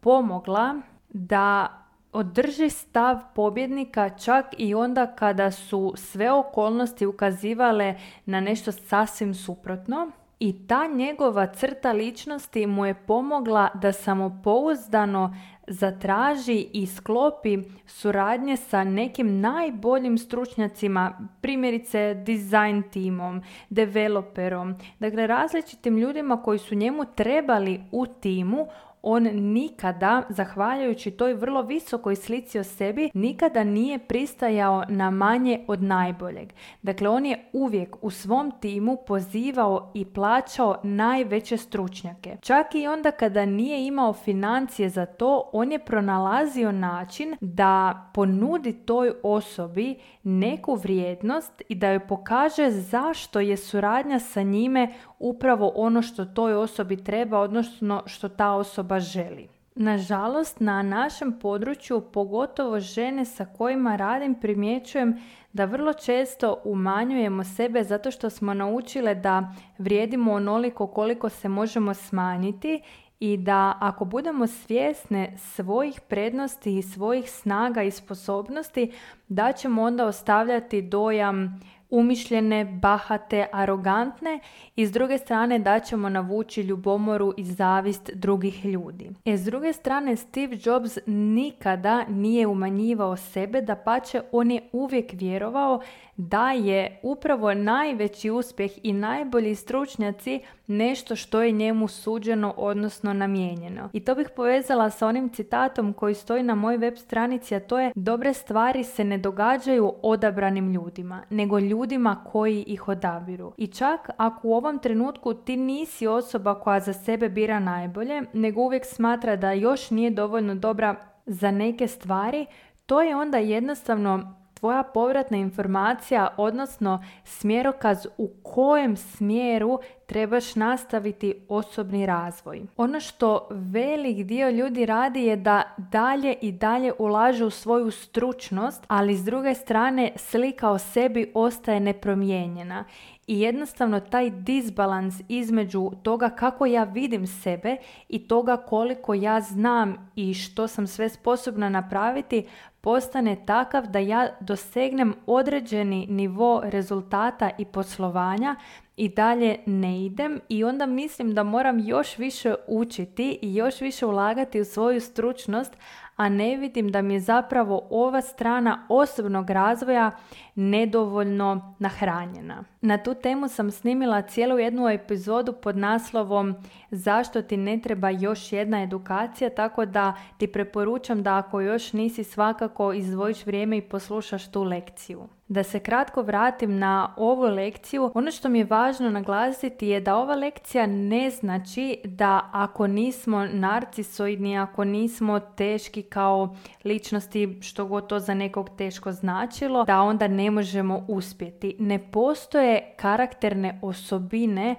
pomogla 0.00 0.80
da 1.08 1.68
održi 2.12 2.70
stav 2.70 3.18
pobjednika 3.34 4.10
čak 4.10 4.46
i 4.58 4.74
onda 4.74 5.06
kada 5.06 5.50
su 5.50 5.92
sve 5.96 6.32
okolnosti 6.32 7.06
ukazivale 7.06 7.94
na 8.26 8.40
nešto 8.40 8.72
sasvim 8.72 9.34
suprotno. 9.34 10.10
I 10.44 10.66
ta 10.66 10.86
njegova 10.86 11.46
crta 11.46 11.92
ličnosti 11.92 12.66
mu 12.66 12.86
je 12.86 12.94
pomogla 12.94 13.68
da 13.74 13.92
samopouzdano 13.92 15.36
zatraži 15.66 16.66
i 16.72 16.86
sklopi 16.86 17.58
suradnje 17.86 18.56
sa 18.56 18.84
nekim 18.84 19.40
najboljim 19.40 20.18
stručnjacima, 20.18 21.28
primjerice 21.40 22.14
design 22.14 22.82
timom, 22.90 23.42
developerom, 23.70 24.74
dakle 24.98 25.26
različitim 25.26 25.98
ljudima 25.98 26.42
koji 26.42 26.58
su 26.58 26.74
njemu 26.74 27.04
trebali 27.14 27.80
u 27.92 28.06
timu, 28.06 28.66
on 29.02 29.22
nikada, 29.32 30.22
zahvaljujući 30.28 31.10
toj 31.10 31.34
vrlo 31.34 31.62
visokoj 31.62 32.16
slici 32.16 32.58
o 32.58 32.64
sebi, 32.64 33.10
nikada 33.14 33.64
nije 33.64 33.98
pristajao 33.98 34.84
na 34.88 35.10
manje 35.10 35.64
od 35.68 35.82
najboljeg. 35.82 36.52
Dakle, 36.82 37.08
on 37.08 37.26
je 37.26 37.44
uvijek 37.52 37.96
u 38.00 38.10
svom 38.10 38.52
timu 38.60 38.96
pozivao 39.06 39.90
i 39.94 40.04
plaćao 40.04 40.80
najveće 40.82 41.56
stručnjake. 41.56 42.36
Čak 42.40 42.74
i 42.74 42.86
onda 42.86 43.10
kada 43.10 43.46
nije 43.46 43.86
imao 43.86 44.12
financije 44.12 44.88
za 44.88 45.06
to, 45.06 45.50
on 45.52 45.72
je 45.72 45.78
pronalazio 45.78 46.72
način 46.72 47.36
da 47.40 48.10
ponudi 48.14 48.72
toj 48.72 49.12
osobi 49.22 49.96
neku 50.22 50.74
vrijednost 50.74 51.62
i 51.68 51.74
da 51.74 51.88
joj 51.88 52.06
pokaže 52.06 52.70
zašto 52.70 53.40
je 53.40 53.56
suradnja 53.56 54.18
sa 54.18 54.42
njime 54.42 54.94
upravo 55.18 55.72
ono 55.74 56.02
što 56.02 56.24
toj 56.24 56.54
osobi 56.54 57.04
treba, 57.04 57.38
odnosno 57.38 58.02
što 58.06 58.28
ta 58.28 58.52
osoba 58.52 58.91
želi. 59.00 59.48
Nažalost, 59.74 60.60
na 60.60 60.82
našem 60.82 61.38
području, 61.38 62.00
pogotovo 62.00 62.80
žene 62.80 63.24
sa 63.24 63.44
kojima 63.44 63.96
radim, 63.96 64.34
primjećujem 64.34 65.20
da 65.52 65.64
vrlo 65.64 65.92
često 65.92 66.60
umanjujemo 66.64 67.44
sebe 67.44 67.84
zato 67.84 68.10
što 68.10 68.30
smo 68.30 68.54
naučile 68.54 69.14
da 69.14 69.54
vrijedimo 69.78 70.32
onoliko 70.32 70.86
koliko 70.86 71.28
se 71.28 71.48
možemo 71.48 71.94
smanjiti 71.94 72.82
i 73.20 73.36
da 73.36 73.78
ako 73.80 74.04
budemo 74.04 74.46
svjesne 74.46 75.36
svojih 75.38 76.00
prednosti 76.00 76.78
i 76.78 76.82
svojih 76.82 77.30
snaga 77.30 77.82
i 77.82 77.90
sposobnosti, 77.90 78.92
da 79.28 79.52
ćemo 79.52 79.82
onda 79.82 80.06
ostavljati 80.06 80.82
dojam 80.82 81.60
umišljene, 81.92 82.64
bahate, 82.64 83.46
arogantne 83.52 84.40
i 84.76 84.86
s 84.86 84.92
druge 84.92 85.18
strane 85.18 85.58
da 85.58 85.80
ćemo 85.80 86.08
navući 86.08 86.62
ljubomoru 86.62 87.34
i 87.36 87.44
zavist 87.44 88.10
drugih 88.14 88.64
ljudi. 88.64 89.10
E 89.24 89.36
s 89.36 89.44
druge 89.44 89.72
strane 89.72 90.16
Steve 90.16 90.58
Jobs 90.64 90.98
nikada 91.06 92.04
nije 92.08 92.46
umanjivao 92.46 93.16
sebe, 93.16 93.60
da 93.60 93.76
pače 93.76 94.20
on 94.32 94.50
je 94.50 94.68
uvijek 94.72 95.12
vjerovao 95.12 95.80
da 96.28 96.52
je 96.52 97.00
upravo 97.02 97.54
najveći 97.54 98.30
uspjeh 98.30 98.70
i 98.82 98.92
najbolji 98.92 99.54
stručnjaci 99.54 100.40
nešto 100.66 101.16
što 101.16 101.42
je 101.42 101.52
njemu 101.52 101.88
suđeno 101.88 102.54
odnosno 102.56 103.12
namijenjeno. 103.12 103.90
I 103.92 104.00
to 104.00 104.14
bih 104.14 104.28
povezala 104.36 104.90
sa 104.90 105.06
onim 105.06 105.28
citatom 105.28 105.92
koji 105.92 106.14
stoji 106.14 106.42
na 106.42 106.54
mojoj 106.54 106.78
web 106.78 106.96
stranici, 106.96 107.54
a 107.54 107.60
to 107.60 107.80
je 107.80 107.92
dobre 107.94 108.34
stvari 108.34 108.84
se 108.84 109.04
ne 109.04 109.18
događaju 109.18 109.92
odabranim 110.02 110.72
ljudima, 110.72 111.22
nego 111.30 111.58
ljudima 111.58 112.24
koji 112.32 112.62
ih 112.62 112.88
odabiru. 112.88 113.52
I 113.56 113.66
čak 113.66 114.10
ako 114.16 114.48
u 114.48 114.54
ovom 114.54 114.78
trenutku 114.78 115.34
ti 115.34 115.56
nisi 115.56 116.06
osoba 116.06 116.54
koja 116.54 116.80
za 116.80 116.92
sebe 116.92 117.28
bira 117.28 117.60
najbolje, 117.60 118.22
nego 118.32 118.60
uvijek 118.60 118.84
smatra 118.84 119.36
da 119.36 119.52
još 119.52 119.90
nije 119.90 120.10
dovoljno 120.10 120.54
dobra 120.54 120.96
za 121.26 121.50
neke 121.50 121.88
stvari, 121.88 122.46
to 122.86 123.02
je 123.02 123.16
onda 123.16 123.38
jednostavno 123.38 124.41
tvoja 124.62 124.82
povratna 124.82 125.36
informacija, 125.36 126.34
odnosno 126.36 127.04
smjerokaz 127.24 128.06
u 128.18 128.30
kojem 128.42 128.96
smjeru 128.96 129.78
trebaš 130.06 130.54
nastaviti 130.54 131.34
osobni 131.48 132.06
razvoj. 132.06 132.62
Ono 132.76 133.00
što 133.00 133.48
velik 133.50 134.26
dio 134.26 134.50
ljudi 134.50 134.86
radi 134.86 135.22
je 135.22 135.36
da 135.36 135.62
dalje 135.78 136.34
i 136.40 136.52
dalje 136.52 136.92
ulaže 136.98 137.44
u 137.44 137.50
svoju 137.50 137.90
stručnost, 137.90 138.84
ali 138.88 139.16
s 139.16 139.24
druge 139.24 139.54
strane 139.54 140.12
slika 140.16 140.70
o 140.70 140.78
sebi 140.78 141.32
ostaje 141.34 141.80
nepromijenjena. 141.80 142.84
I 143.32 143.40
jednostavno 143.40 144.00
taj 144.00 144.30
disbalans 144.30 145.14
između 145.28 145.90
toga 146.02 146.28
kako 146.28 146.66
ja 146.66 146.84
vidim 146.84 147.26
sebe 147.26 147.76
i 148.08 148.28
toga 148.28 148.56
koliko 148.56 149.14
ja 149.14 149.40
znam 149.40 150.10
i 150.16 150.34
što 150.34 150.68
sam 150.68 150.86
sve 150.86 151.08
sposobna 151.08 151.68
napraviti 151.68 152.46
postane 152.80 153.36
takav 153.46 153.86
da 153.86 153.98
ja 153.98 154.28
dosegnem 154.40 155.14
određeni 155.26 156.06
nivo 156.10 156.62
rezultata 156.64 157.50
i 157.58 157.64
poslovanja 157.64 158.56
i 158.96 159.08
dalje 159.08 159.58
ne 159.66 160.04
idem 160.04 160.40
i 160.48 160.64
onda 160.64 160.86
mislim 160.86 161.34
da 161.34 161.42
moram 161.42 161.78
još 161.78 162.18
više 162.18 162.54
učiti 162.68 163.38
i 163.42 163.54
još 163.54 163.80
više 163.80 164.06
ulagati 164.06 164.60
u 164.60 164.64
svoju 164.64 165.00
stručnost, 165.00 165.76
a 166.16 166.28
ne 166.28 166.56
vidim 166.56 166.90
da 166.90 167.02
mi 167.02 167.14
je 167.14 167.20
zapravo 167.20 167.86
ova 167.90 168.20
strana 168.20 168.86
osobnog 168.88 169.50
razvoja 169.50 170.10
nedovoljno 170.54 171.74
nahranjena. 171.78 172.71
Na 172.82 172.98
tu 172.98 173.14
temu 173.14 173.48
sam 173.48 173.70
snimila 173.70 174.22
cijelu 174.22 174.58
jednu 174.58 174.88
epizodu 174.88 175.52
pod 175.52 175.76
naslovom 175.76 176.56
Zašto 176.92 177.42
ti 177.42 177.56
ne 177.56 177.80
treba 177.80 178.10
još 178.10 178.52
jedna 178.52 178.82
edukacija, 178.82 179.50
tako 179.50 179.86
da 179.86 180.14
ti 180.38 180.46
preporučam 180.46 181.22
da 181.22 181.36
ako 181.36 181.60
još 181.60 181.92
nisi 181.92 182.24
svakako 182.24 182.92
izdvojiš 182.92 183.46
vrijeme 183.46 183.76
i 183.76 183.88
poslušaš 183.88 184.50
tu 184.50 184.62
lekciju. 184.62 185.28
Da 185.48 185.62
se 185.62 185.80
kratko 185.80 186.22
vratim 186.22 186.78
na 186.78 187.14
ovu 187.16 187.42
lekciju, 187.42 188.10
ono 188.14 188.30
što 188.30 188.48
mi 188.48 188.58
je 188.58 188.64
važno 188.64 189.10
naglasiti 189.10 189.88
je 189.88 190.00
da 190.00 190.16
ova 190.16 190.34
lekcija 190.34 190.86
ne 190.86 191.30
znači 191.30 192.00
da 192.04 192.50
ako 192.52 192.86
nismo 192.86 193.46
narcisoidni, 193.46 194.58
ako 194.58 194.84
nismo 194.84 195.40
teški 195.40 196.02
kao 196.02 196.56
ličnosti, 196.84 197.58
što 197.62 197.84
god 197.84 198.06
to 198.06 198.18
za 198.18 198.34
nekog 198.34 198.70
teško 198.78 199.12
značilo, 199.12 199.84
da 199.84 200.00
onda 200.00 200.28
ne 200.28 200.50
možemo 200.50 201.04
uspjeti. 201.08 201.76
Ne 201.78 201.98
postoje 202.10 202.71
karakterne 202.96 203.78
osobine 203.82 204.76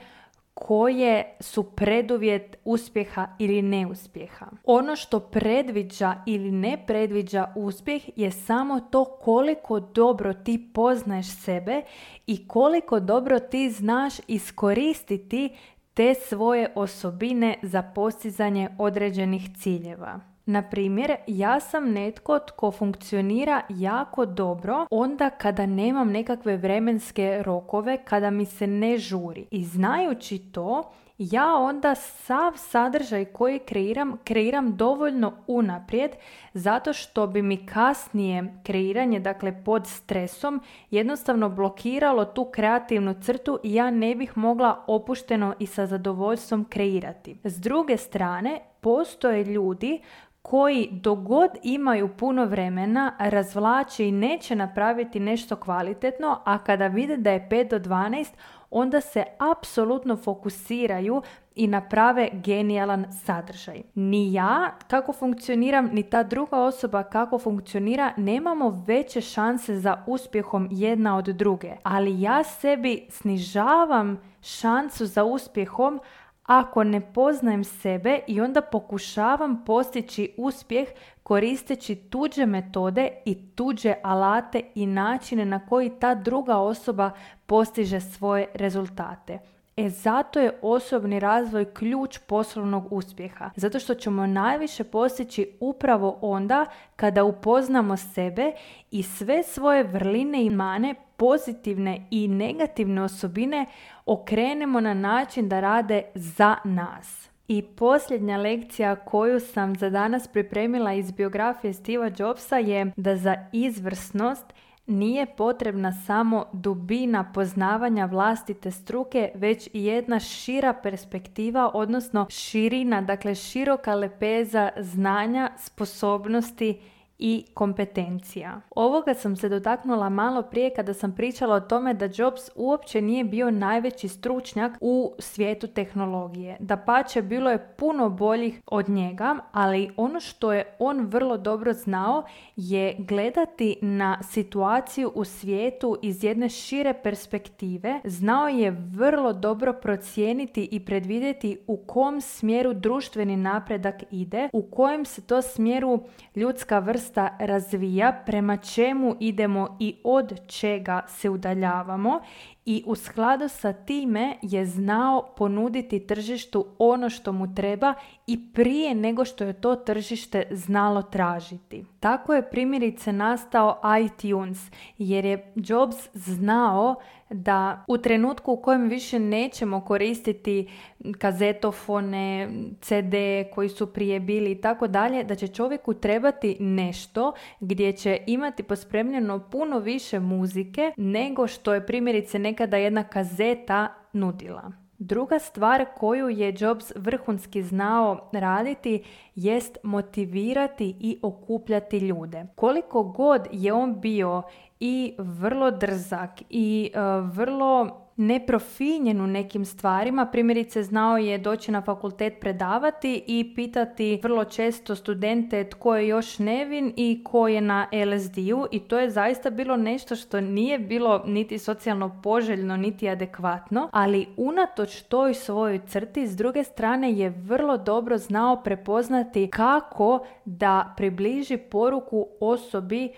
koje 0.53 1.35
su 1.39 1.63
preduvjet 1.63 2.55
uspjeha 2.65 3.27
ili 3.39 3.61
neuspjeha. 3.61 4.45
Ono 4.65 4.95
što 4.95 5.19
predviđa 5.19 6.15
ili 6.25 6.51
ne 6.51 6.83
predviđa 6.87 7.53
uspjeh 7.55 8.09
je 8.15 8.31
samo 8.31 8.79
to 8.79 9.05
koliko 9.05 9.79
dobro 9.79 10.33
ti 10.33 10.69
poznaješ 10.73 11.27
sebe 11.27 11.81
i 12.27 12.47
koliko 12.47 12.99
dobro 12.99 13.39
ti 13.39 13.71
znaš 13.71 14.13
iskoristiti 14.27 15.49
te 15.93 16.13
svoje 16.13 16.71
osobine 16.75 17.59
za 17.61 17.81
postizanje 17.81 18.69
određenih 18.79 19.49
ciljeva. 19.57 20.32
Na 20.45 20.61
primjer, 20.61 21.15
ja 21.27 21.59
sam 21.59 21.91
netko 21.91 22.39
tko 22.39 22.71
funkcionira 22.71 23.61
jako 23.69 24.25
dobro 24.25 24.87
onda 24.91 25.29
kada 25.29 25.65
nemam 25.65 26.11
nekakve 26.11 26.57
vremenske 26.57 27.43
rokove, 27.45 27.97
kada 27.97 28.29
mi 28.29 28.45
se 28.45 28.67
ne 28.67 28.97
žuri. 28.97 29.45
I 29.51 29.63
znajući 29.63 30.39
to, 30.39 30.91
ja 31.17 31.55
onda 31.55 31.95
sav 31.95 32.53
sadržaj 32.55 33.25
koji 33.25 33.59
kreiram, 33.59 34.17
kreiram 34.23 34.75
dovoljno 34.77 35.33
unaprijed 35.47 36.11
zato 36.53 36.93
što 36.93 37.27
bi 37.27 37.41
mi 37.41 37.65
kasnije 37.65 38.53
kreiranje, 38.63 39.19
dakle 39.19 39.63
pod 39.65 39.87
stresom, 39.87 40.61
jednostavno 40.91 41.49
blokiralo 41.49 42.25
tu 42.25 42.45
kreativnu 42.45 43.15
crtu 43.21 43.59
i 43.63 43.73
ja 43.73 43.91
ne 43.91 44.15
bih 44.15 44.37
mogla 44.37 44.83
opušteno 44.87 45.53
i 45.59 45.65
sa 45.65 45.85
zadovoljstvom 45.85 46.65
kreirati. 46.65 47.37
S 47.43 47.59
druge 47.59 47.97
strane, 47.97 48.59
postoje 48.81 49.43
ljudi 49.43 50.01
koji 50.43 50.89
dogod 50.91 51.49
imaju 51.63 52.09
puno 52.17 52.45
vremena 52.45 53.13
razvlače 53.19 54.07
i 54.07 54.11
neće 54.11 54.55
napraviti 54.55 55.19
nešto 55.19 55.55
kvalitetno, 55.55 56.39
a 56.45 56.57
kada 56.57 56.87
vide 56.87 57.17
da 57.17 57.31
je 57.31 57.47
5 57.51 57.69
do 57.69 57.79
12, 57.79 58.27
onda 58.69 59.01
se 59.01 59.23
apsolutno 59.51 60.17
fokusiraju 60.17 61.21
i 61.55 61.67
naprave 61.67 62.29
genijalan 62.33 63.05
sadržaj. 63.25 63.81
Ni 63.95 64.33
ja 64.33 64.71
kako 64.87 65.13
funkcioniram, 65.13 65.89
ni 65.93 66.03
ta 66.03 66.23
druga 66.23 66.57
osoba 66.57 67.03
kako 67.03 67.39
funkcionira, 67.39 68.13
nemamo 68.17 68.83
veće 68.87 69.21
šanse 69.21 69.79
za 69.79 70.03
uspjehom 70.07 70.67
jedna 70.71 71.17
od 71.17 71.25
druge. 71.25 71.71
Ali 71.83 72.21
ja 72.21 72.43
sebi 72.43 73.07
snižavam 73.09 74.21
šansu 74.41 75.05
za 75.05 75.23
uspjehom 75.23 75.99
ako 76.43 76.83
ne 76.83 77.13
poznajem 77.13 77.63
sebe 77.63 78.19
i 78.27 78.41
onda 78.41 78.61
pokušavam 78.61 79.63
postići 79.65 80.33
uspjeh 80.37 80.87
koristeći 81.23 81.95
tuđe 81.95 82.45
metode 82.45 83.09
i 83.25 83.55
tuđe 83.55 83.93
alate 84.03 84.61
i 84.75 84.85
načine 84.85 85.45
na 85.45 85.67
koji 85.67 85.99
ta 85.99 86.15
druga 86.15 86.57
osoba 86.57 87.11
postiže 87.45 88.01
svoje 88.01 88.47
rezultate. 88.53 89.52
E 89.77 89.89
zato 89.89 90.39
je 90.39 90.59
osobni 90.61 91.19
razvoj 91.19 91.65
ključ 91.73 92.17
poslovnog 92.17 92.93
uspjeha. 92.93 93.49
Zato 93.55 93.79
što 93.79 93.93
ćemo 93.93 94.27
najviše 94.27 94.83
postići 94.83 95.51
upravo 95.59 96.17
onda 96.21 96.65
kada 96.95 97.23
upoznamo 97.23 97.97
sebe 97.97 98.51
i 98.91 99.03
sve 99.03 99.43
svoje 99.43 99.83
vrline 99.83 100.45
i 100.45 100.49
mane, 100.49 100.95
pozitivne 101.17 102.07
i 102.11 102.27
negativne 102.27 103.03
osobine 103.03 103.65
okrenemo 104.05 104.79
na 104.79 104.93
način 104.93 105.49
da 105.49 105.59
rade 105.59 106.03
za 106.15 106.55
nas. 106.63 107.29
I 107.47 107.61
posljednja 107.61 108.37
lekcija 108.37 108.95
koju 108.95 109.39
sam 109.39 109.75
za 109.75 109.89
danas 109.89 110.27
pripremila 110.27 110.93
iz 110.93 111.11
biografije 111.11 111.73
Steva 111.73 112.11
Jobsa 112.17 112.57
je 112.57 112.91
da 112.97 113.15
za 113.15 113.35
izvrsnost 113.51 114.45
nije 114.87 115.25
potrebna 115.25 115.91
samo 115.91 116.45
dubina 116.53 117.31
poznavanja 117.33 118.05
vlastite 118.05 118.71
struke, 118.71 119.31
već 119.35 119.69
i 119.73 119.85
jedna 119.85 120.19
šira 120.19 120.73
perspektiva, 120.73 121.71
odnosno 121.73 122.25
širina, 122.29 123.01
dakle 123.01 123.35
široka 123.35 123.95
lepeza 123.95 124.69
znanja, 124.77 125.51
sposobnosti 125.57 126.79
i 127.25 127.45
kompetencija. 127.53 128.61
Ovoga 128.75 129.13
sam 129.13 129.35
se 129.35 129.49
dotaknula 129.49 130.09
malo 130.09 130.41
prije 130.41 130.69
kada 130.69 130.93
sam 130.93 131.15
pričala 131.15 131.55
o 131.55 131.59
tome 131.59 131.93
da 131.93 132.09
Jobs 132.15 132.49
uopće 132.55 133.01
nije 133.01 133.23
bio 133.23 133.51
najveći 133.51 134.07
stručnjak 134.07 134.71
u 134.81 135.13
svijetu 135.19 135.67
tehnologije. 135.67 136.57
Da 136.59 136.77
pače 136.77 137.21
bilo 137.21 137.49
je 137.49 137.67
puno 137.77 138.09
boljih 138.09 138.61
od 138.65 138.89
njega, 138.89 139.35
ali 139.51 139.91
ono 139.97 140.19
što 140.19 140.53
je 140.53 140.75
on 140.79 141.05
vrlo 141.05 141.37
dobro 141.37 141.73
znao 141.73 142.23
je 142.55 142.95
gledati 142.99 143.77
na 143.81 144.23
situaciju 144.23 145.11
u 145.15 145.25
svijetu 145.25 145.97
iz 146.01 146.23
jedne 146.23 146.49
šire 146.49 146.93
perspektive. 147.03 148.01
Znao 148.03 148.47
je 148.47 148.71
vrlo 148.71 149.33
dobro 149.33 149.73
procijeniti 149.73 150.69
i 150.71 150.85
predvidjeti 150.85 151.57
u 151.67 151.77
kom 151.77 152.21
smjeru 152.21 152.73
društveni 152.73 153.37
napredak 153.37 154.03
ide, 154.11 154.49
u 154.53 154.61
kojem 154.61 155.05
se 155.05 155.21
to 155.21 155.41
smjeru 155.41 155.99
ljudska 156.35 156.79
vrsta 156.79 157.12
razvija, 157.39 158.21
prema 158.25 158.57
čemu 158.57 159.15
idemo 159.19 159.77
i 159.79 159.95
od 160.03 160.47
čega 160.47 161.01
se 161.07 161.29
udaljavamo 161.29 162.19
i 162.65 162.83
u 162.85 162.95
skladu 162.95 163.47
sa 163.47 163.73
time 163.73 164.35
je 164.41 164.65
znao 164.65 165.33
ponuditi 165.37 166.07
tržištu 166.07 166.65
ono 166.77 167.09
što 167.09 167.31
mu 167.31 167.55
treba 167.55 167.93
i 168.27 168.53
prije 168.53 168.95
nego 168.95 169.25
što 169.25 169.43
je 169.43 169.61
to 169.61 169.75
tržište 169.75 170.47
znalo 170.51 171.01
tražiti. 171.01 171.85
Tako 171.99 172.33
je 172.33 172.49
primjerice 172.49 173.13
nastao 173.13 173.81
iTunes 174.05 174.71
jer 174.97 175.25
je 175.25 175.53
Jobs 175.55 175.95
znao 176.13 176.95
da 177.29 177.85
u 177.87 177.97
trenutku 177.97 178.53
u 178.53 178.57
kojem 178.57 178.89
više 178.89 179.19
nećemo 179.19 179.81
koristiti 179.81 180.69
kazetofone, 181.17 182.49
CD 182.81 183.13
koji 183.53 183.69
su 183.69 183.93
prije 183.93 184.19
bili 184.19 184.51
i 184.51 184.61
tako 184.61 184.87
dalje, 184.87 185.23
da 185.23 185.35
će 185.35 185.47
čovjeku 185.47 185.93
trebati 185.93 186.57
nešto 186.59 187.33
gdje 187.59 187.91
će 187.91 188.17
imati 188.27 188.63
pospremljeno 188.63 189.39
puno 189.39 189.79
više 189.79 190.19
muzike 190.19 190.91
nego 190.97 191.47
što 191.47 191.73
je 191.73 191.85
primjerice 191.85 192.39
nekada 192.53 192.77
jedna 192.77 193.03
kazeta 193.03 193.87
nudila. 194.13 194.71
Druga 194.99 195.39
stvar 195.39 195.85
koju 195.97 196.29
je 196.29 196.55
Jobs 196.59 196.91
vrhunski 196.95 197.63
znao 197.63 198.29
raditi 198.33 199.03
jest 199.35 199.77
motivirati 199.83 200.95
i 200.99 201.19
okupljati 201.21 201.97
ljude. 201.97 202.45
Koliko 202.55 203.03
god 203.03 203.47
je 203.51 203.73
on 203.73 204.01
bio 204.01 204.41
i 204.79 205.15
vrlo 205.17 205.71
drzak 205.71 206.29
i 206.49 206.91
e, 206.93 206.99
vrlo 207.21 208.02
neprofinjen 208.15 209.21
u 209.21 209.27
nekim 209.27 209.65
stvarima. 209.65 210.25
Primjerice 210.25 210.83
znao 210.83 211.17
je 211.17 211.37
doći 211.37 211.71
na 211.71 211.81
fakultet 211.81 212.39
predavati 212.39 213.23
i 213.27 213.53
pitati 213.55 214.19
vrlo 214.23 214.45
često 214.45 214.95
studente 214.95 215.69
tko 215.69 215.95
je 215.95 216.07
još 216.07 216.39
nevin 216.39 216.93
i 216.97 217.23
ko 217.23 217.47
je 217.47 217.61
na 217.61 217.87
LSD-u 217.91 218.67
i 218.71 218.79
to 218.79 218.99
je 218.99 219.09
zaista 219.09 219.49
bilo 219.49 219.77
nešto 219.77 220.15
što 220.15 220.41
nije 220.41 220.79
bilo 220.79 221.23
niti 221.25 221.59
socijalno 221.59 222.19
poželjno 222.23 222.77
niti 222.77 223.09
adekvatno, 223.09 223.89
ali 223.91 224.27
unatoč 224.37 225.01
toj 225.01 225.33
svojoj 225.33 225.81
crti 225.87 226.27
s 226.27 226.35
druge 226.35 226.63
strane 226.63 227.13
je 227.13 227.29
vrlo 227.29 227.77
dobro 227.77 228.17
znao 228.17 228.63
prepoznati 228.63 229.47
kako 229.47 230.25
da 230.45 230.93
približi 230.97 231.57
poruku 231.57 232.27
osobi 232.39 233.13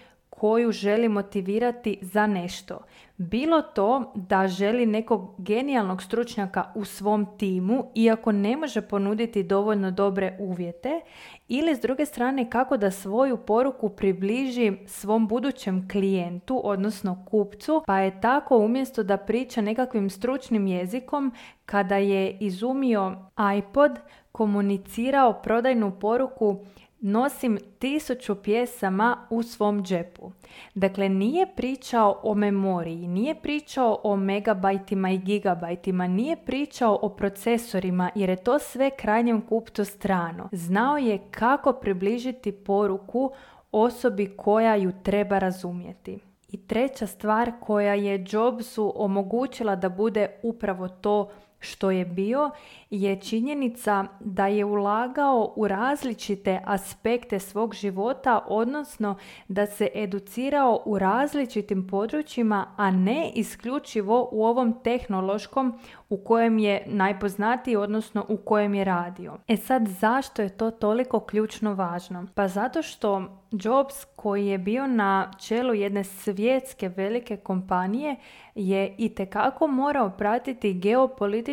koju 0.46 0.72
želi 0.72 1.10
motivirati 1.10 1.98
za 2.02 2.28
nešto. 2.28 2.80
Bilo 3.18 3.62
to 3.62 4.12
da 4.16 4.48
želi 4.48 4.86
nekog 4.86 5.36
genijalnog 5.38 6.02
stručnjaka 6.02 6.72
u 6.76 6.86
svom 6.86 7.38
timu, 7.38 7.92
iako 7.96 8.32
ne 8.32 8.58
može 8.58 8.82
ponuditi 8.82 9.44
dovoljno 9.44 9.92
dobre 9.92 10.38
uvjete, 10.40 11.02
ili 11.48 11.76
s 11.76 11.80
druge 11.80 12.06
strane 12.06 12.50
kako 12.50 12.78
da 12.78 12.92
svoju 12.92 13.38
poruku 13.38 13.90
približi 13.90 14.74
svom 14.88 15.28
budućem 15.28 15.90
klijentu, 15.90 16.62
odnosno 16.64 17.26
kupcu, 17.30 17.84
pa 17.88 18.00
je 18.00 18.22
tako 18.22 18.58
umjesto 18.58 19.04
da 19.04 19.18
priča 19.18 19.62
nekakvim 19.62 20.10
stručnim 20.10 20.68
jezikom, 20.68 21.34
kada 21.66 21.98
je 21.98 22.38
izumio 22.40 23.16
iPod, 23.58 23.92
komunicirao 24.32 25.34
prodajnu 25.34 26.00
poruku 26.00 26.60
nosim 27.06 27.58
tisuću 27.80 28.36
pjesama 28.36 29.28
u 29.30 29.44
svom 29.44 29.84
džepu. 29.84 30.32
Dakle, 30.76 31.10
nije 31.10 31.48
pričao 31.56 32.20
o 32.24 32.36
memoriji, 32.36 33.08
nije 33.08 33.36
pričao 33.36 34.00
o 34.04 34.16
megabajtima 34.16 35.10
i 35.12 35.18
gigabajtima, 35.18 36.08
nije 36.08 36.36
pričao 36.36 37.00
o 37.02 37.10
procesorima 37.10 38.12
jer 38.16 38.30
je 38.30 38.36
to 38.36 38.60
sve 38.60 38.90
krajnjem 38.90 39.42
kupcu 39.42 39.86
strano. 39.86 40.50
Znao 40.52 40.98
je 40.98 41.20
kako 41.32 41.74
približiti 41.74 42.52
poruku 42.52 43.32
osobi 43.72 44.34
koja 44.38 44.76
ju 44.76 44.92
treba 45.04 45.40
razumjeti. 45.40 46.20
I 46.50 46.68
treća 46.68 47.08
stvar 47.08 47.52
koja 47.60 47.94
je 47.94 48.26
Jobsu 48.30 48.94
omogućila 48.96 49.76
da 49.76 49.90
bude 49.90 50.28
upravo 50.44 50.88
to 50.88 51.30
što 51.66 51.92
je 51.92 52.06
bio 52.06 52.52
je 52.90 53.22
činjenica 53.22 54.06
da 54.20 54.48
je 54.48 54.66
ulagao 54.66 55.54
u 55.56 55.68
različite 55.68 56.62
aspekte 56.66 57.40
svog 57.40 57.74
života, 57.74 58.46
odnosno 58.48 59.16
da 59.48 59.66
se 59.66 59.90
educirao 59.96 60.82
u 60.86 61.00
različitim 61.00 61.88
područjima, 61.88 62.66
a 62.78 62.92
ne 62.92 63.32
isključivo 63.36 64.30
u 64.32 64.46
ovom 64.46 64.80
tehnološkom 64.84 65.80
u 66.10 66.18
kojem 66.18 66.60
je 66.60 66.84
najpoznatiji, 66.88 67.76
odnosno 67.76 68.26
u 68.30 68.38
kojem 68.38 68.74
je 68.74 68.84
radio. 68.84 69.38
E 69.48 69.58
sad, 69.58 69.88
zašto 69.88 70.42
je 70.42 70.58
to 70.58 70.72
toliko 70.72 71.20
ključno 71.20 71.74
važno? 71.74 72.28
Pa 72.36 72.48
zato 72.48 72.82
što 72.82 73.22
Jobs 73.52 74.06
koji 74.16 74.48
je 74.48 74.58
bio 74.58 74.88
na 74.88 75.32
čelu 75.40 75.74
jedne 75.74 76.04
svjetske 76.04 76.90
velike 76.90 77.38
kompanije 77.38 78.16
je 78.56 78.96
i 78.98 79.12
morao 79.70 80.10
pratiti 80.10 80.74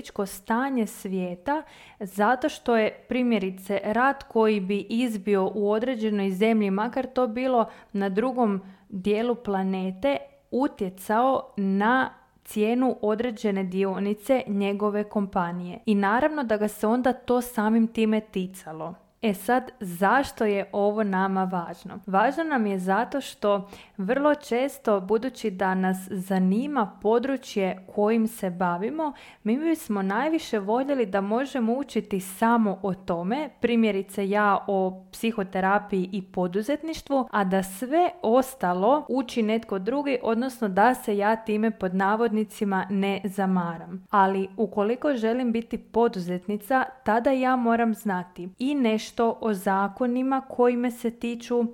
geopolitičko 0.02 0.26
stanje 0.26 0.86
svijeta 0.86 1.62
zato 2.00 2.48
što 2.48 2.76
je 2.76 3.04
primjerice 3.08 3.80
rat 3.84 4.22
koji 4.22 4.60
bi 4.60 4.86
izbio 4.88 5.50
u 5.54 5.70
određenoj 5.70 6.30
zemlji, 6.30 6.70
makar 6.70 7.06
to 7.06 7.26
bilo 7.26 7.66
na 7.92 8.08
drugom 8.08 8.60
dijelu 8.88 9.34
planete, 9.34 10.16
utjecao 10.50 11.52
na 11.56 12.10
cijenu 12.44 12.96
određene 13.02 13.64
dionice 13.64 14.42
njegove 14.46 15.04
kompanije. 15.04 15.78
I 15.86 15.94
naravno 15.94 16.44
da 16.44 16.56
ga 16.56 16.68
se 16.68 16.86
onda 16.86 17.12
to 17.12 17.40
samim 17.40 17.86
time 17.86 18.20
ticalo. 18.20 18.94
E 19.22 19.34
sad, 19.34 19.70
zašto 19.80 20.44
je 20.44 20.68
ovo 20.72 21.04
nama 21.04 21.44
važno? 21.44 21.98
Važno 22.06 22.44
nam 22.44 22.66
je 22.66 22.78
zato 22.78 23.20
što 23.20 23.68
vrlo 23.98 24.34
često, 24.34 25.00
budući 25.00 25.50
da 25.50 25.74
nas 25.74 25.96
zanima 26.10 26.98
područje 27.02 27.86
kojim 27.94 28.28
se 28.28 28.50
bavimo, 28.50 29.12
mi 29.44 29.56
bismo 29.58 30.02
najviše 30.02 30.58
voljeli 30.58 31.06
da 31.06 31.20
možemo 31.20 31.72
učiti 31.72 32.20
samo 32.20 32.78
o 32.82 32.94
tome, 32.94 33.50
primjerice 33.60 34.28
ja 34.28 34.64
o 34.66 35.04
psihoterapiji 35.12 36.08
i 36.12 36.22
poduzetništvu, 36.22 37.28
a 37.30 37.44
da 37.44 37.62
sve 37.62 38.10
ostalo 38.22 39.06
uči 39.08 39.42
netko 39.42 39.78
drugi, 39.78 40.18
odnosno 40.22 40.68
da 40.68 40.94
se 40.94 41.16
ja 41.16 41.36
time 41.36 41.70
pod 41.70 41.94
navodnicima 41.94 42.86
ne 42.90 43.20
zamaram. 43.24 44.06
Ali 44.10 44.48
ukoliko 44.56 45.16
želim 45.16 45.52
biti 45.52 45.78
poduzetnica, 45.78 46.84
tada 47.04 47.30
ja 47.30 47.56
moram 47.56 47.94
znati 47.94 48.48
i 48.58 48.74
nešto 48.74 49.11
nešto 49.12 49.38
o 49.40 49.54
zakonima 49.54 50.40
koji 50.40 50.76
me 50.76 50.90
se 50.90 51.10
tiču 51.10 51.64